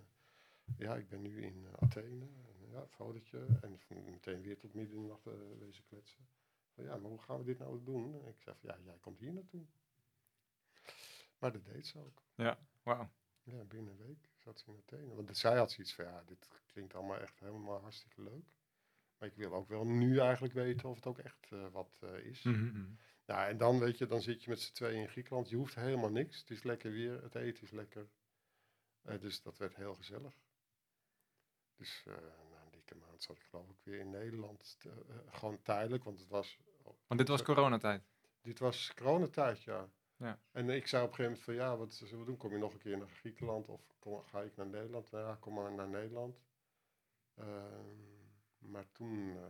[0.78, 2.26] ja, ik ben nu in Athene.
[2.76, 3.46] Ja, fotootje.
[3.62, 6.28] En meteen weer tot midden in de nacht eh, wezen kletsen.
[6.74, 8.22] Van, ja, maar hoe gaan we dit nou doen?
[8.22, 9.66] En ik zeg, van, ja, jij komt hier naartoe.
[11.40, 12.22] Maar dat deed ze ook.
[12.84, 13.10] Wauw.
[13.44, 15.16] Ja, binnen een week zat ze in Athene.
[15.16, 18.46] Want zij had zoiets van, ja, dit klinkt allemaal echt helemaal hartstikke leuk.
[19.18, 22.26] Maar ik wil ook wel nu eigenlijk weten of het ook echt eh, wat eh,
[22.26, 22.46] is.
[23.26, 25.50] Ja, en dan weet je, dan zit je met z'n tweeën in Griekenland.
[25.50, 26.40] Je hoeft helemaal niks.
[26.40, 28.10] Het is lekker weer, het eten is lekker.
[29.20, 30.34] Dus dat werd heel gezellig.
[31.76, 32.06] Dus
[32.86, 34.76] dikke maand zat ik geloof ik weer in Nederland.
[34.80, 36.60] te- eh, gewoon tijdelijk, want het was...
[37.08, 38.04] Want dit was coronatijd.
[38.42, 39.90] Dit was coronatijd, ja.
[40.18, 40.40] Ja.
[40.52, 42.38] En ik zei op een gegeven moment van ja, wat zullen we doen?
[42.38, 45.12] Kom je nog een keer naar Griekenland of kom, ga ik naar Nederland?
[45.12, 46.42] Nou ja, kom maar naar Nederland.
[47.36, 47.96] Ehm,
[48.58, 49.44] maar toen eh,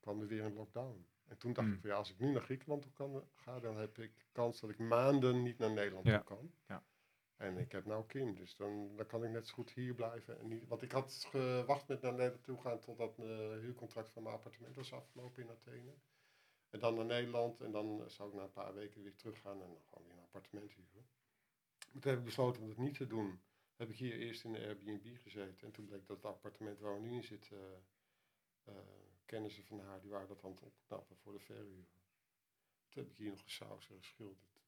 [0.00, 1.06] kwam er weer een lockdown.
[1.28, 1.76] En toen dacht Hmm.
[1.76, 4.60] ik van ja, als ik nu naar Griekenland toe kan, ga, dan heb ik kans
[4.60, 6.16] dat ik maanden niet naar Nederland Ja.
[6.16, 6.52] toe kan.
[6.68, 6.82] Ja.
[7.40, 10.38] En ik heb nou Kim, dus dan, dan kan ik net zo goed hier blijven.
[10.38, 14.22] En niet, want ik had gewacht met naar Nederland toe gaan totdat mijn huurcontract van
[14.22, 15.94] mijn appartement was afgelopen in Athene.
[16.70, 19.68] En dan naar Nederland en dan zou ik na een paar weken weer teruggaan en
[19.68, 21.08] dan gewoon weer een appartement huren.
[21.90, 23.40] Toen heb ik besloten om dat niet te doen.
[23.76, 26.94] Heb ik hier eerst in de Airbnb gezeten en toen bleek dat het appartement waar
[26.94, 27.84] we nu in zitten,
[28.64, 28.82] eh, eh,
[29.24, 31.86] kennissen van haar, die waren dat aan het opknappen voor de verhuur.
[32.88, 34.59] Toen heb ik hier nog gesausd en geschilderd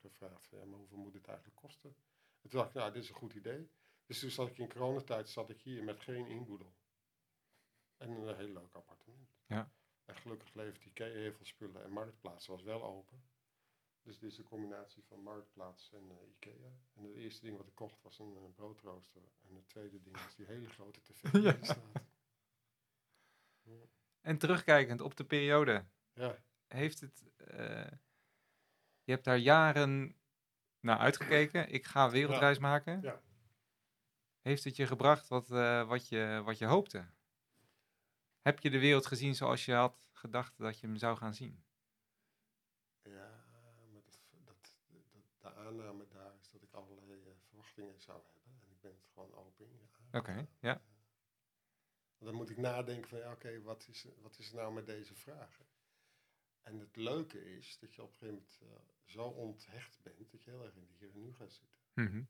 [0.00, 1.96] gevraagd van ja, maar hoeveel moet het eigenlijk kosten?
[2.40, 3.70] En toen dacht ik, nou, dit is een goed idee.
[4.06, 6.74] Dus toen zat ik in coronatijd zat ik hier met geen inboedel.
[7.96, 9.30] En een heel leuk appartement.
[9.46, 9.72] Ja.
[10.04, 13.30] En gelukkig levert IKEA heel veel spullen en Marktplaats was wel open.
[14.02, 16.72] Dus dit is een combinatie van Marktplaats en eh, IKEA.
[16.94, 19.22] En het eerste ding wat ik kocht was een eh, broodrooster.
[19.48, 21.56] En het tweede ding was die hele grote tv die Ja.
[21.64, 22.02] staat.
[24.20, 27.22] En terugkijkend op de periode, Ja, heeft het.
[27.36, 27.86] eh,
[29.04, 30.16] je hebt daar jaren
[30.80, 31.68] naar uitgekeken.
[31.68, 33.00] Ik ga wereldreis maken.
[33.00, 33.20] Ja.
[34.40, 37.06] Heeft het je gebracht wat, eh, wat, je, wat je hoopte?
[38.40, 41.64] Heb je de wereld gezien zoals je had gedacht dat je hem zou gaan zien?
[43.02, 48.22] ja maar dat, dat, dat, de aanname daar is dat ik allerlei eh, verwachtingen zou
[48.24, 48.42] hebben.
[48.60, 49.90] En ik ben het gewoon open in.
[50.12, 50.82] Oké, ja.
[52.18, 54.86] Want dan moet ik nadenken van, ja, oké, wat, is, wat is er nou met
[54.86, 55.66] deze vragen?
[56.62, 60.42] En het leuke is dat je op een gegeven moment eh, zo onthecht bent dat
[60.44, 61.78] je heel erg in de hier en nu gaat zitten.
[61.94, 62.24] Mhm.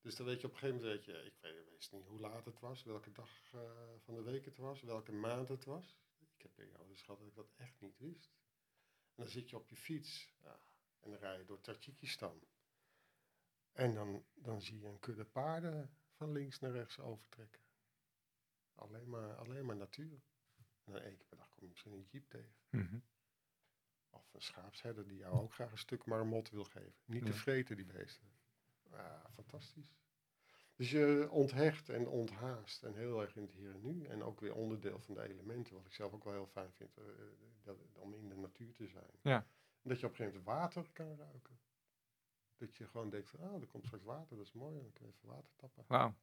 [0.00, 2.20] Dus dan weet je op een gegeven moment, weet je, ik weet, wist niet hoe
[2.20, 3.60] laat het was, welke dag eh,
[3.98, 5.96] van de week het was, welke maand het was.
[6.18, 8.36] Ik heb periodes gehad dat ik dat echt niet wist.
[9.14, 10.60] En dan zit je op je fiets ja,
[11.00, 12.42] en dan rij je door Tajikistan.
[13.72, 17.62] En dan, dan zie je een kudde paarden van links naar rechts overtrekken.
[18.74, 20.22] Alleen maar, alleen maar natuur.
[20.84, 22.54] En dan één keer per dag kom je misschien een jeep tegen.
[22.70, 22.98] Mhm.
[24.10, 26.94] Of een schaapsherder die jou ook graag een stuk marmot wil geven.
[27.04, 27.36] Niet te Ja.
[27.38, 28.28] vreten, die beesten.
[28.90, 29.94] Ja, fantastisch.
[30.76, 34.04] Dus je onthecht en onthaast en heel erg in het hier en nu.
[34.04, 36.96] En ook weer onderdeel van de elementen, wat ik zelf ook wel heel fijn vind,
[36.98, 37.04] eh,
[37.62, 39.10] dat, om in de natuur te zijn.
[39.22, 39.46] Ja.
[39.82, 41.58] Dat je op een gegeven moment water kan ruiken.
[42.56, 45.06] Dat je gewoon denkt van, ah, er komt straks water, dat is mooi, dan kun
[45.06, 45.84] je even water tappen.
[45.86, 46.14] Wauw.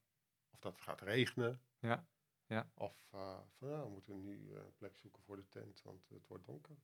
[0.51, 1.61] Of dat het gaat regenen.
[1.79, 2.05] Ja,
[2.45, 2.69] ja.
[2.73, 6.09] Of eh, van, nou, we moeten nu eh, een plek zoeken voor de tent, want
[6.09, 6.75] het wordt donker.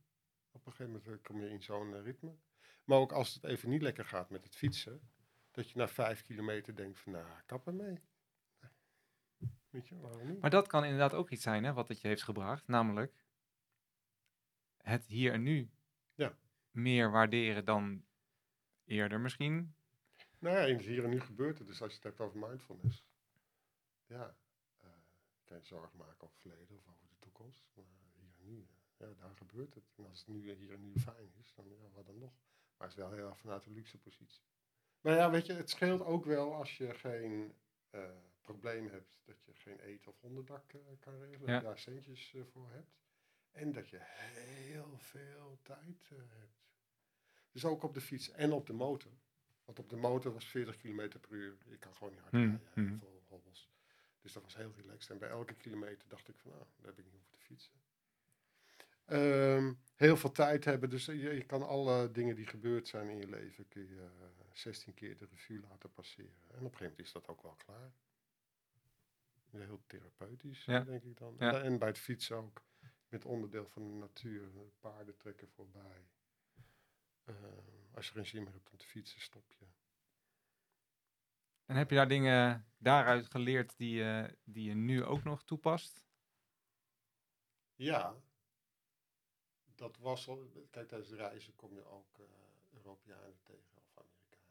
[0.52, 2.36] Op een gegeven moment eh, kom je in zo'n ritme.
[2.84, 5.02] Maar ook als het even niet lekker gaat met het fietsen,
[5.52, 8.00] dat je na vijf kilometer denkt van, nou, kap ermee.
[9.70, 10.42] Weet je, waarom niet?
[10.42, 12.68] Maar dat kan inderdaad ook iets zijn hè, wat het je heeft gebracht.
[12.68, 13.14] Namelijk
[14.78, 15.70] het hier en nu
[16.16, 16.38] Ja.
[16.72, 18.06] meer waarderen dan
[18.86, 19.76] eerder misschien.
[20.40, 21.68] Nou ja, in het hier en nu gebeurt het.
[21.68, 23.06] Dus als je het hebt over mindfulness,
[24.06, 24.36] ja,
[25.50, 27.64] eh kan je zorgen maken over het verleden of over de toekomst.
[27.76, 27.86] Maar
[28.16, 29.84] hier en nu, ja, daar gebeurt het.
[29.96, 32.34] En als het nu hier en nu fijn is, dan ja, wat dan nog.
[32.78, 34.44] Maar het is wel heel erg vanuit een luxe positie.
[35.02, 37.54] Maar ja, weet je, het scheelt ook wel als je geen
[37.90, 38.10] eh,
[38.42, 41.40] probleem hebt dat je geen eten of onderdak eh, kan regelen.
[41.40, 41.56] Dat Ja.
[41.56, 42.98] je daar centjes eh, voor hebt.
[43.52, 46.58] En dat je heel veel tijd eh, hebt.
[47.52, 49.12] Dus ook op de fiets en op de motor.
[49.66, 51.58] Want op de motor was 40 km per uur.
[51.66, 52.62] Je kan gewoon niet hard Hmm, rijden.
[52.74, 53.00] heel hmm.
[53.00, 53.70] veel hobbels.
[54.22, 55.12] Dus dat was heel relaxed.
[55.12, 57.74] En bij elke kilometer dacht ik van, nou, daar heb ik niet hoeven te fietsen.
[59.06, 60.90] Ehm, heel veel tijd hebben.
[60.90, 64.46] Dus je, je kan alle dingen die gebeurd zijn in je leven, kun je eh,
[64.54, 66.30] 16 keer de revue laten passeren.
[66.32, 67.92] En op een gegeven moment is dat ook wel klaar.
[69.50, 70.80] Heel therapeutisch, Ja.
[70.80, 71.36] eh, denk ik dan.
[71.40, 71.62] Ja.
[71.62, 72.62] En bij het fietsen ook.
[73.10, 74.44] Met onderdeel van de natuur.
[74.44, 76.08] eh, Paarden trekken voorbij.
[77.26, 77.36] Ehm,
[77.92, 79.66] als je geen zin meer hebt om te fietsen, stop je.
[81.70, 86.06] En heb je daar dingen daaruit geleerd die, je die je nu ook nog toepast?
[87.76, 88.16] Ja,
[89.76, 90.50] dat was al.
[90.70, 92.26] Kijk, tijdens de reizen kom je ook uh,
[92.70, 94.46] Europeanen tegen of Amerikanen.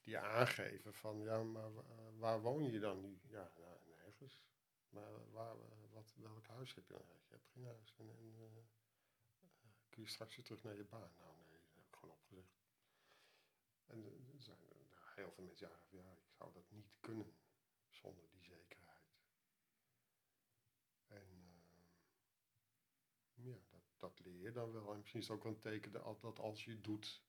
[0.00, 1.82] Die aangeven van ja, maar uh,
[2.18, 3.20] waar woon je dan nu?
[3.28, 4.42] Ja, nou, nergens.
[4.88, 5.54] Maar waar,
[5.90, 7.06] wat, welk huis heb je dan?
[7.28, 7.96] Je hebt geen huis.
[8.00, 8.06] Uh,
[9.88, 11.12] kun je straks weer terug naar je baan?
[11.18, 12.58] Nou, nee, dat heb ik gewoon opgezegd.
[13.86, 14.58] En er zijn
[15.16, 17.34] heel veel mensen ja, ja, ik zou dat niet kunnen
[17.88, 19.16] zonder die zekerheid.
[21.06, 21.54] En
[23.34, 24.92] ja, dat, dat leer je dan wel.
[24.92, 27.22] En misschien is het ook wel een teken dat, dat als je doet,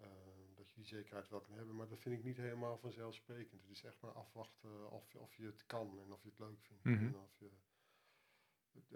[0.00, 0.06] uh,
[0.54, 1.76] dat je die zekerheid wel kan hebben.
[1.76, 3.60] Maar dat vind ik niet helemaal vanzelfsprekend.
[3.62, 6.60] Het is echt maar afwachten of, of je het kan en of je het leuk
[6.60, 6.84] vindt.
[6.84, 7.06] Mhm.
[7.06, 7.50] en, of je,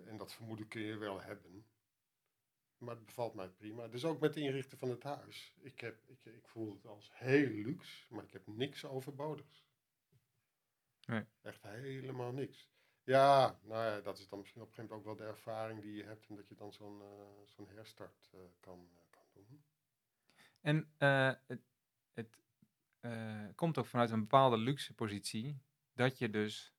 [0.03, 1.67] en dat vermoeden kun je wel hebben.
[2.81, 3.89] Maar het bevalt mij prima.
[3.89, 5.55] Dus ook met het inrichten van het huis.
[5.61, 9.67] Ik, heb, ik, ik voel het als heel luxe, maar ik heb niks overbodigs.
[11.07, 11.25] Nee.
[11.43, 12.69] Echt helemaal niks.
[13.05, 15.83] Ja, nou ja, dat is dan misschien op een gegeven moment ook wel de ervaring
[15.83, 19.23] die je hebt en dat je dan zo'n eh, zo'n herstart eh, kan, eh, kan
[19.33, 19.65] doen.
[20.61, 20.93] En
[21.47, 21.61] het,
[22.13, 22.39] het
[23.55, 25.63] komt ook vanuit een bepaalde luxe positie
[25.93, 26.75] dat je dus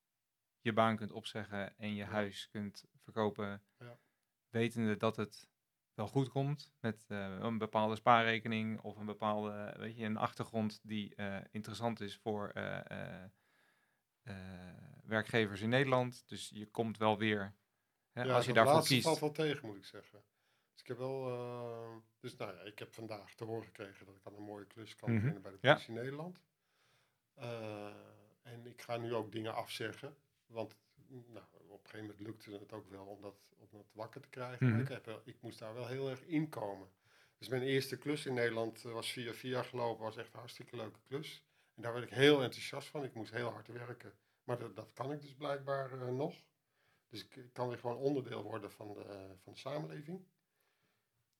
[0.59, 2.09] je baan kunt opzeggen en je Ja.
[2.09, 3.99] huis kunt verkopen, Ja.
[4.49, 5.49] wetende dat het
[5.93, 10.79] wel goed komt met eh, een bepaalde spaarrekening of een bepaalde, weet je, een achtergrond
[10.83, 13.23] die eh, interessant is voor eh,
[15.03, 16.27] werkgevers in Nederland.
[16.29, 17.55] Dus je komt wel weer,
[18.11, 19.03] hè, Ja, als je daarvoor kiest.
[19.03, 20.23] valt wel tegen, moet ik zeggen.
[20.71, 21.23] Dus ik heb wel,
[22.19, 24.95] dus nou ja, ik heb vandaag te horen gekregen dat ik aan een mooie klus
[24.95, 25.17] kan Mhm.
[25.19, 25.73] beginnen bij de Ja.
[25.73, 26.41] politie Nederland.
[27.33, 27.93] Eh,
[28.41, 30.15] en ik ga nu ook dingen afzeggen,
[30.45, 30.75] want
[31.11, 34.29] nou, op een gegeven moment lukte het ook wel om dat, om dat wakker te
[34.29, 34.69] krijgen.
[34.69, 34.79] Mhm.
[34.79, 36.89] ik, heb ik moest daar wel heel erg inkomen.
[37.37, 40.75] Dus mijn eerste klus in Nederland eh, was via via gelopen, was echt een hartstikke
[40.75, 41.45] leuke klus.
[41.75, 43.03] En daar werd ik heel enthousiast van.
[43.03, 44.13] Ik moest heel hard werken.
[44.43, 46.35] Maar dat, dat kan ik dus blijkbaar eh, nog.
[47.09, 50.25] Dus ik, ik kan weer gewoon onderdeel worden van de, van de samenleving.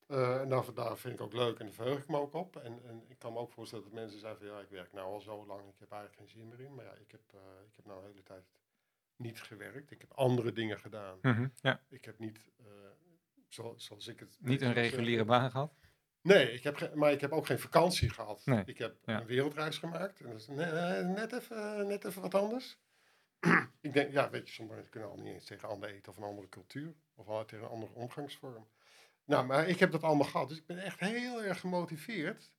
[0.06, 2.56] Eh, en daar, daar vind ik ook leuk en daar verheug ik me ook op.
[2.56, 5.12] En, en ik kan me ook voorstellen dat mensen zeggen van ja, ik werk nou
[5.12, 6.74] al zo lang, ik heb eigenlijk geen zin meer in.
[6.74, 7.20] Maar ja, ik heb,
[7.66, 8.44] ik heb nou de hele tijd
[9.22, 9.90] niet gewerkt.
[9.90, 11.18] Ik heb andere dingen gedaan.
[11.22, 12.64] Mhm, Ja, Ik heb niet, eh,
[13.48, 14.36] zo, zoals ik het...
[14.40, 15.74] niet een reguliere baan gehad.
[16.22, 18.42] Nee, ik heb maar ik heb ook geen vakantie gehad.
[18.46, 19.20] Nee, Ik heb ja.
[19.20, 20.20] een wereldreis gemaakt.
[20.20, 22.78] En dat is ne- eh, net, even, net even wat anders.
[23.80, 26.18] ik denk, ja, weet je, sommige mensen kunnen al niet eens tegen ander eten of
[26.18, 26.94] een andere cultuur.
[27.14, 28.68] Of al tegen een andere omgangsvorm.
[29.24, 30.48] Nou, maar ik heb dat allemaal gehad.
[30.48, 32.50] Dus ik ben echt heel erg gemotiveerd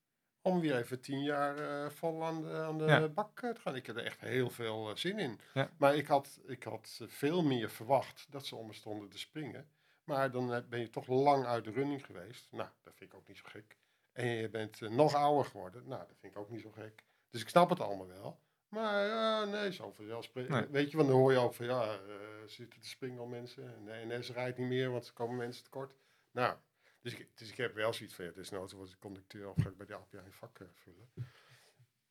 [0.44, 3.08] om weer even tien jaar eh, vol aan de, aan de Ja.
[3.08, 3.76] bak eh, te gaan.
[3.76, 5.40] Ik heb er echt heel veel eh, zin in.
[5.54, 5.70] Ja.
[5.78, 9.68] Maar ik had, ik had veel meer verwacht dat ze om me stonden te springen.
[10.04, 12.48] Maar dan ben je toch lang uit de running geweest.
[12.52, 13.78] Nou, dat vind ik ook niet zo gek.
[14.12, 15.84] En je bent nog ouder geworden.
[15.88, 17.04] Nou, dat vind ik ook niet zo gek.
[17.30, 18.40] Dus ik snap het allemaal wel.
[18.68, 20.54] Maar ja, nee, zo vanzelfsprekend.
[20.60, 20.68] Nee.
[20.68, 23.76] Weet je, want dan hoor je ook van ja, ze zitten te springen al mensen.
[23.76, 25.94] En de NS rijdt niet meer, want er komen mensen tekort.
[26.32, 26.56] Nou,
[27.04, 29.62] dus ik, dus ik heb wel zoiets van ja, is zo als ik conducteur of
[29.62, 31.12] ga ik bij de APA een vak eh, vullen.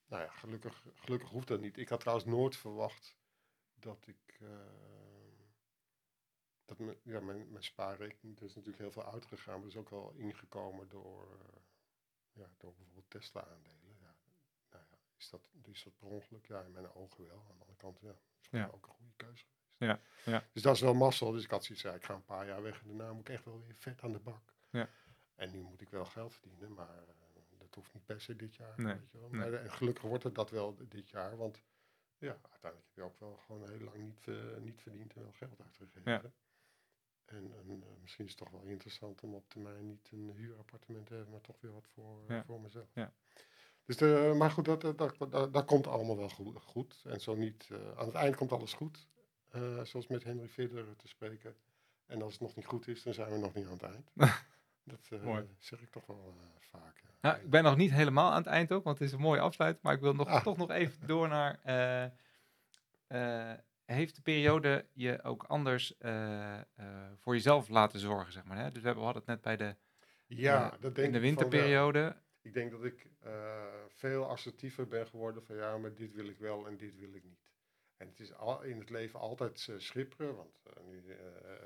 [0.07, 1.77] Nou ja, gelukkig, gelukkig hoeft dat niet.
[1.79, 3.17] Ik had trouwens nooit verwacht
[3.75, 4.39] dat ik.
[4.41, 4.49] eh,
[6.65, 9.91] dat mijn, ja, mijn, mijn spaarrekening, er is natuurlijk heel veel uitgegaan, maar is ook
[9.91, 11.61] wel ingekomen door, eh,
[12.33, 13.97] ja, door bijvoorbeeld Tesla-aandelen.
[14.01, 14.15] Ja,
[14.71, 16.47] nou ja, is dat, is dat per ongeluk?
[16.47, 17.39] Ja, in mijn ogen wel.
[17.39, 18.15] Aan de andere kant, ja,
[18.51, 18.67] Ja.
[18.67, 19.61] ook een goede keuze geweest.
[19.77, 20.01] Ja,
[20.33, 20.49] ja.
[20.53, 21.31] Dus dat is wel mazzel.
[21.33, 23.35] Dus ik had zoiets, ja, ik ga een paar jaar weg en daarna moet ik
[23.35, 24.55] echt wel weer vet aan de bak.
[24.73, 24.89] Ja.
[25.35, 27.15] En nu moet ik wel geld verdienen, maar eh,
[27.59, 28.75] dat hoeft niet per se dit jaar.
[28.77, 29.29] Nee, Weet je wel.
[29.29, 31.63] Maar, eh, en gelukkig wordt het dat wel dit jaar, want
[32.19, 35.33] ja, uiteindelijk heb je ook wel gewoon heel lang niet, eh, niet verdiend en wel
[35.33, 36.13] geld uitgegeven.
[36.13, 36.23] Ja.
[37.25, 41.07] En, en, eh, misschien is het toch wel interessant om op termijn niet een huurappartement
[41.07, 42.45] te hebben, maar toch weer wat voor, Ja.
[42.45, 42.91] voor mezelf.
[42.95, 43.13] Ja.
[43.85, 46.63] Dus de, maar goed, dat, dat, dat, dat, komt allemaal wel goed.
[46.63, 47.03] goed.
[47.05, 49.09] En zo niet, eh, aan het eind komt alles goed.
[49.49, 51.57] Eh, zoals met Henry Federer te spreken.
[52.07, 54.11] En als het nog niet goed is, dan zijn we nog niet aan het eind.
[54.85, 55.49] dat eh, Mooi.
[55.59, 57.01] zeg ik toch wel eh, vaak.
[57.03, 57.09] ja.
[57.21, 59.41] Nou, ik ben nog niet helemaal aan het eind ook, want het is een mooie
[59.41, 59.83] afsluit.
[59.83, 60.43] Maar ik wil nog, Ah.
[60.43, 61.59] toch nog even door naar...
[61.63, 62.05] eh,
[63.07, 66.65] eh, heeft de periode je ook anders eh, eh,
[67.19, 68.57] voor jezelf laten zorgen, zeg maar?
[68.57, 68.71] Hè?
[68.71, 69.77] Dus we, hebben, hadden het net bij de,
[70.27, 72.17] Ja, eh, dat denk in de ik winterperiode.
[72.43, 73.33] Ik denk dat ik eh,
[73.89, 77.25] veel assertiever ben geworden van ja, maar dit wil ik wel en dit wil ik
[77.25, 77.52] niet.
[78.03, 81.19] En het is al, in het leven altijd eh, schipperen, want eh, nu eh,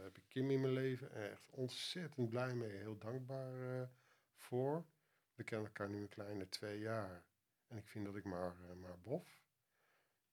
[0.03, 3.89] heb ik Kim in mijn leven en echt ontzettend blij mee, heel dankbaar
[4.35, 4.85] voor.
[5.35, 7.25] We kennen elkaar nu een kleine twee jaar
[7.67, 9.45] en ik vind dat ik maar, maar bof.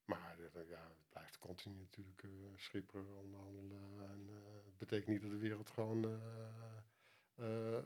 [0.06, 0.38] Maar
[0.68, 2.24] ja, het blijft continu natuurlijk
[2.56, 4.10] schipperen, onderhandelen.
[4.10, 4.30] En
[4.66, 6.22] het betekent niet dat de wereld gewoon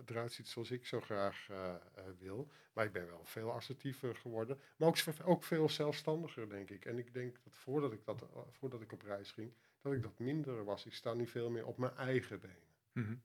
[0.06, 1.80] eruit ziet zoals ik zo graag eh, eh,
[2.18, 2.52] wil.
[2.74, 4.60] Maar ik ben wel veel assertiever geworden.
[4.78, 6.86] Maar ook, ook veel zelfstandiger, denk ik.
[6.86, 10.02] En ik denk dat voordat ik, dat, eh, voordat ik op reis ging, dat ik
[10.02, 10.86] dat minder was.
[10.86, 12.76] Ik sta nu veel meer op mijn eigen benen.
[12.92, 13.16] Mhm.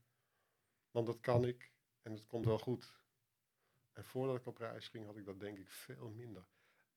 [0.91, 2.93] Want dat kan ik en het komt wel goed.
[3.93, 6.45] En voordat ik op reis ging, had ik dat denk ik veel minder.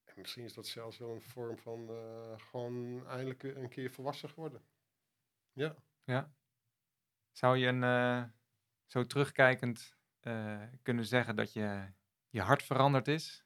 [0.04, 4.30] En misschien is dat zelfs wel een vorm van eh, gewoon eindelijk een keer volwassen
[4.30, 4.62] geworden.
[5.54, 5.76] Ja.
[6.04, 6.34] Ja.
[7.32, 8.24] Zou je een, eh,
[8.86, 11.92] zo terugkijkend eh, kunnen zeggen dat je,
[12.30, 13.46] je hart veranderd is?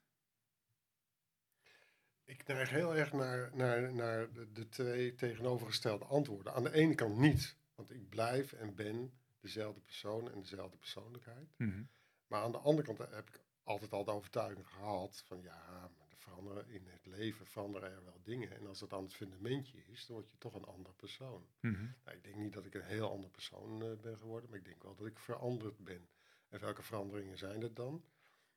[2.24, 6.54] Ik neig heel erg naar, naar, naar de, twee tegenovergestelde antwoorden.
[6.54, 11.58] Aan de ene kant niet, want ik blijf en ben dezelfde persoon en dezelfde persoonlijkheid.
[11.58, 11.84] Mhm.
[12.28, 16.09] Maar aan de andere kant heb ik altijd al de overtuiging gehad van ja, maar
[16.38, 18.52] er in het leven veranderen er wel dingen.
[18.52, 21.48] En als dat aan het fundamentje is, dan word je toch een ander persoon.
[21.60, 21.88] Mhm.
[22.04, 24.66] Nou, ik denk niet dat ik een heel ander persoon eh, ben geworden, maar ik
[24.66, 26.10] denk wel dat ik veranderd ben.
[26.50, 28.04] En welke veranderingen zijn het dan?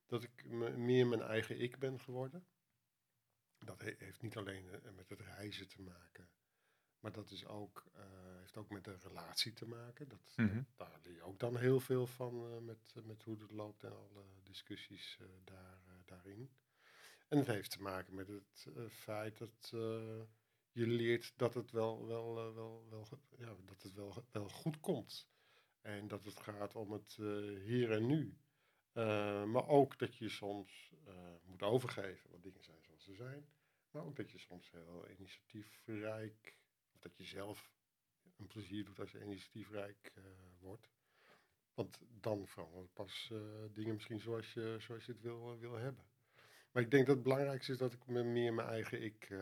[0.06, 2.46] Dat ik me- meer mijn eigen ik ben geworden.
[3.58, 6.28] Dat he- heeft niet alleen eh, met het reizen te maken,
[7.00, 8.02] maar dat is ook, eh,
[8.38, 10.08] heeft ook met de relatie te maken.
[10.08, 10.62] Dat, Mhm.
[10.76, 14.24] daar leer je ook dan heel veel van met, met hoe het loopt en alle
[14.42, 16.50] discussies daar, daarin.
[17.28, 20.22] En het heeft te maken met het eh, feit dat eh,
[20.72, 23.06] je leert dat het wel, wel, eh, wel, wel,
[23.38, 25.28] ja, dat het wel, wel goed komt.
[25.80, 27.14] En dat het gaat om het
[27.64, 28.36] hier en nu.
[29.52, 30.92] Maar ook dat je soms
[31.42, 33.48] moet overgeven, want dingen zijn zoals ze zijn.
[33.90, 36.56] Maar ook dat je soms heel initiatiefrijk,
[36.92, 37.72] of dat je zelf
[38.36, 40.12] een plezier doet als je initiatiefrijk
[40.58, 40.90] wordt.
[41.74, 43.32] Want dan veranderen pas
[43.72, 46.11] dingen misschien zoals je, zoals je het wil, wil hebben.
[46.72, 49.40] Maar ik denk dat het belangrijkste is dat ik me meer mijn eigen ik eh,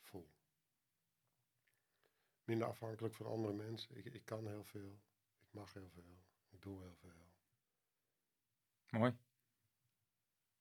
[0.00, 0.28] voel.
[2.44, 3.96] Minder afhankelijk van andere mensen.
[3.96, 5.00] Ik, ik kan heel veel.
[5.40, 6.18] Ik mag heel veel.
[6.48, 7.10] Ik doe heel veel.
[8.90, 9.16] Mooi.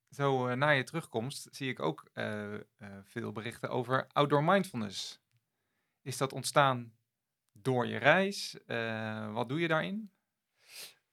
[0.10, 2.56] Zo eh, na je terugkomst zie ik ook eh,
[3.04, 5.22] veel berichten over outdoor mindfulness.
[6.02, 6.98] Is dat ontstaan
[7.52, 8.58] door je reis?
[9.34, 10.12] Wat doe je daarin?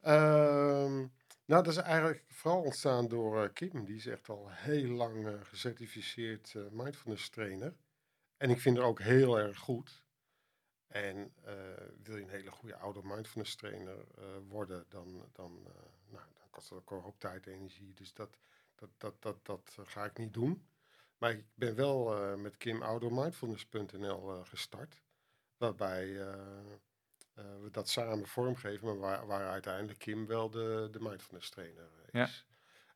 [0.01, 1.07] Ehm,
[1.45, 3.85] nou, dat is eigenlijk vooral ontstaan door eh, Kim.
[3.85, 7.75] Die is echt al heel lang eh, gecertificeerd eh, mindfulness trainer.
[8.37, 10.03] En ik vind haar ook heel erg goed.
[10.87, 11.35] En
[12.03, 14.05] wil je een hele goede oude mindfulness trainer
[14.49, 15.67] worden, dan, dan,
[16.09, 17.93] nou, kost dat ook een hoop tijd en energie.
[17.95, 18.39] Dus dat,
[18.75, 20.67] dat, dat, dat, dat ga ik niet doen.
[21.19, 25.03] Maar ik ben wel met Kim outdoormindfulness.nl eh, gestart.
[25.57, 26.27] Waarbij
[27.35, 32.09] we dat samen vormgeven, maar waar, waar uiteindelijk Kim wel de, de mindfulness trainer eh,
[32.13, 32.25] Ja.
[32.25, 32.47] is.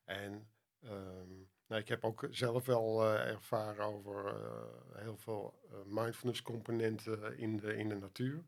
[0.04, 1.28] En ehm,
[1.66, 7.38] nou, ik heb ook zelf wel eh, ervaren over eh, heel veel eh, mindfulness componenten
[7.38, 8.44] in de, in de natuur.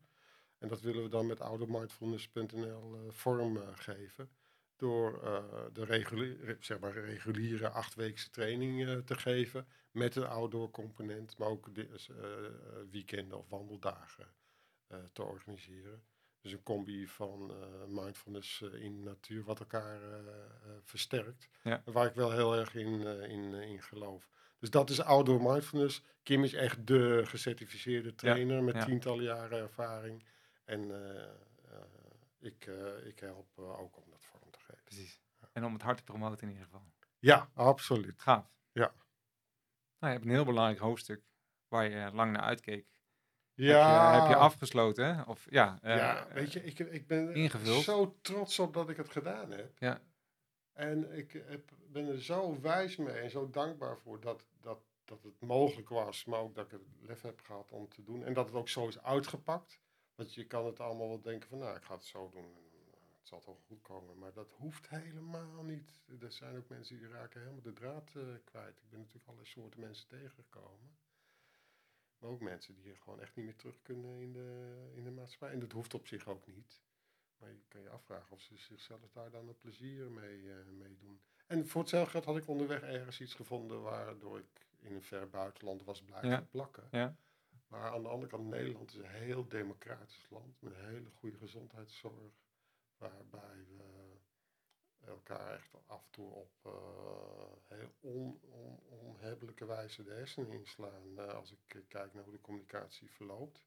[0.59, 4.31] En dat willen we dan met oudermindfulness.nl eh vorm eh, geven.
[4.77, 9.67] Door eh, de reguliere, zeg maar, reguliere achtweekse training eh, te geven.
[9.91, 12.53] Met een outdoor component, maar ook de, eh, eh,
[12.91, 14.31] weekenden of wandeldagen eh,
[15.13, 16.03] te organiseren.
[16.41, 20.35] Dus een combi van eh, mindfulness eh, in natuur, wat elkaar eh, eh,
[20.83, 21.49] versterkt.
[21.63, 21.83] Ja.
[21.85, 24.29] Waar ik wel heel erg in, eh, in, eh, in geloof.
[24.59, 26.03] Dus dat is outdoor mindfulness.
[26.23, 28.85] Kim is echt de gecertificeerde trainer met ja.
[28.85, 30.25] tientallen jaren ervaring.
[30.65, 31.31] En eh, eh,
[32.39, 34.85] ik, eh, ik help eh, ook om dat vorm te geven.
[34.85, 35.21] Precies.
[35.53, 36.85] En om het hart te promoten in ieder geval.
[37.19, 38.21] Ja, absoluut.
[38.23, 38.53] Gaaf.
[38.73, 38.93] Ja.
[39.99, 41.23] Nou, je hebt een heel belangrijk hoofdstuk
[41.69, 42.87] waar je lang naar uitkeek.
[43.65, 45.23] Ja, Heb, je, heb je afgesloten, hè?
[45.23, 47.83] Of ja, eh, ja, weet je, ik, ik ben ingevuld.
[47.83, 49.79] zo trots op dat ik het gedaan heb.
[49.79, 50.01] Ja.
[50.73, 55.23] En ik heb, ben er zo wijs mee en zo dankbaar voor dat, dat, dat
[55.23, 58.25] het mogelijk was, maar ook dat ik het lef heb gehad om te doen.
[58.25, 59.81] En dat het ook zo is uitgepakt.
[60.15, 62.45] Want je kan het allemaal wel denken van, nou, ik ga het zo doen.
[62.45, 62.69] En,
[63.19, 64.19] het zal toch goed komen.
[64.19, 66.01] Maar dat hoeft helemaal niet.
[66.21, 68.81] Er zijn ook mensen die raken helemaal de draad eh, kwijt.
[68.81, 70.97] Ik ben natuurlijk allerlei soorten mensen tegengekomen.
[72.21, 75.51] Maar ook mensen die gewoon echt niet meer terug kunnen in de, in de maatschappij.
[75.51, 76.81] En dat hoeft op zich ook niet.
[77.39, 80.43] Maar je kan je afvragen of ze zichzelf daar dan een plezier mee,
[80.79, 81.21] mee doen.
[81.47, 85.29] En voor hetzelfde geld had ik onderweg ergens iets gevonden waardoor ik in een ver
[85.29, 86.47] buitenland was blijven Ja.
[86.51, 86.89] plakken.
[86.91, 87.17] Ja.
[87.69, 91.37] Maar aan de andere kant, Nederland is een heel democratisch land met een hele goede
[91.37, 92.33] gezondheidszorg.
[92.99, 94.00] Waarbij we
[95.07, 101.19] elkaar echt af en toe op eh, heel on, on, onhebbelijke wijze de hersenen inslaan.
[101.19, 103.67] eh, als ik eh, kijk naar hoe de communicatie verloopt.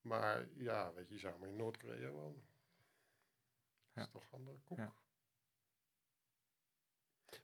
[0.00, 2.46] Maar ja, weet je, je zou maar in Noord-Korea wonen.
[3.92, 4.78] Dat is toch een andere koek.
[4.78, 4.94] Ja.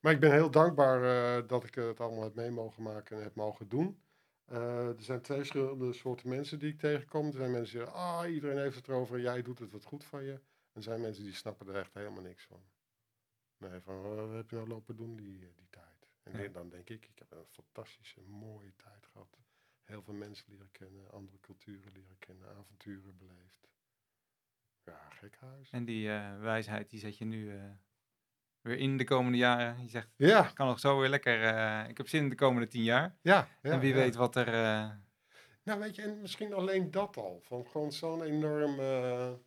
[0.01, 3.35] Maar ik ben heel dankbaar dat ik het allemaal heb mee mogen maken en heb
[3.35, 4.03] mogen doen.
[4.45, 7.27] Er zijn twee verschillende soorten mensen die ik tegenkom.
[7.27, 10.05] Er zijn mensen die zeggen, ah, iedereen heeft het erover, jij doet het wat goed
[10.05, 10.41] van je.
[10.73, 12.63] Er zijn mensen die snappen er echt helemaal niks van.
[13.61, 16.09] Nee, van "Oh, wat heb je nou lopen doen die, eh, die tijd?
[16.23, 16.49] En Ja.
[16.49, 19.39] dan denk ik, ik heb een fantastische, mooie tijd gehad.
[19.85, 23.69] Heel veel mensen leren kennen, andere culturen leren kennen, avonturen beleefd.
[24.85, 25.71] Ja, gek huis.
[25.71, 27.65] En die eh, wijsheid, die zet je nu eh,
[28.61, 29.83] weer in de komende jaren.
[29.83, 31.39] Je zegt, Ja, ik kan nog zo weer lekker,
[31.89, 33.17] ik heb zin in de komende tien jaar.
[33.23, 33.49] ja.
[33.63, 33.95] ja en wie ja.
[33.97, 34.47] weet wat er...
[35.63, 37.41] Nou, weet je, en misschien alleen dat al.
[37.43, 39.39] Van gewoon zo'n enorme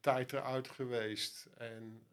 [0.00, 1.46] tijd eruit geweest.
[1.56, 2.06] En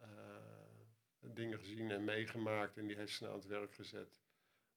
[1.33, 2.77] dingen gezien en meegemaakt.
[2.77, 4.21] En die hersenen aan het werk gezet.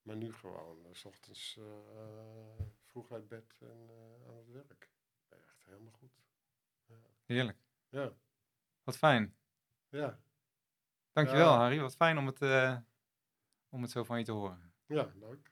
[0.03, 4.91] Maar nu gewoon, eh, s ochtends eh, vroeg uit bed en eh, aan het werk.
[5.29, 6.19] Echt helemaal goed.
[7.25, 7.59] heerlijk.
[7.89, 8.13] Ja,
[8.85, 9.37] Wat fijn.
[9.89, 10.21] ja,
[11.13, 11.57] Dankjewel, Ja.
[11.59, 11.81] Harry.
[11.81, 12.77] Wat fijn om het, eh,
[13.69, 14.73] om het zo van je te horen.
[14.87, 15.51] ja, leuk.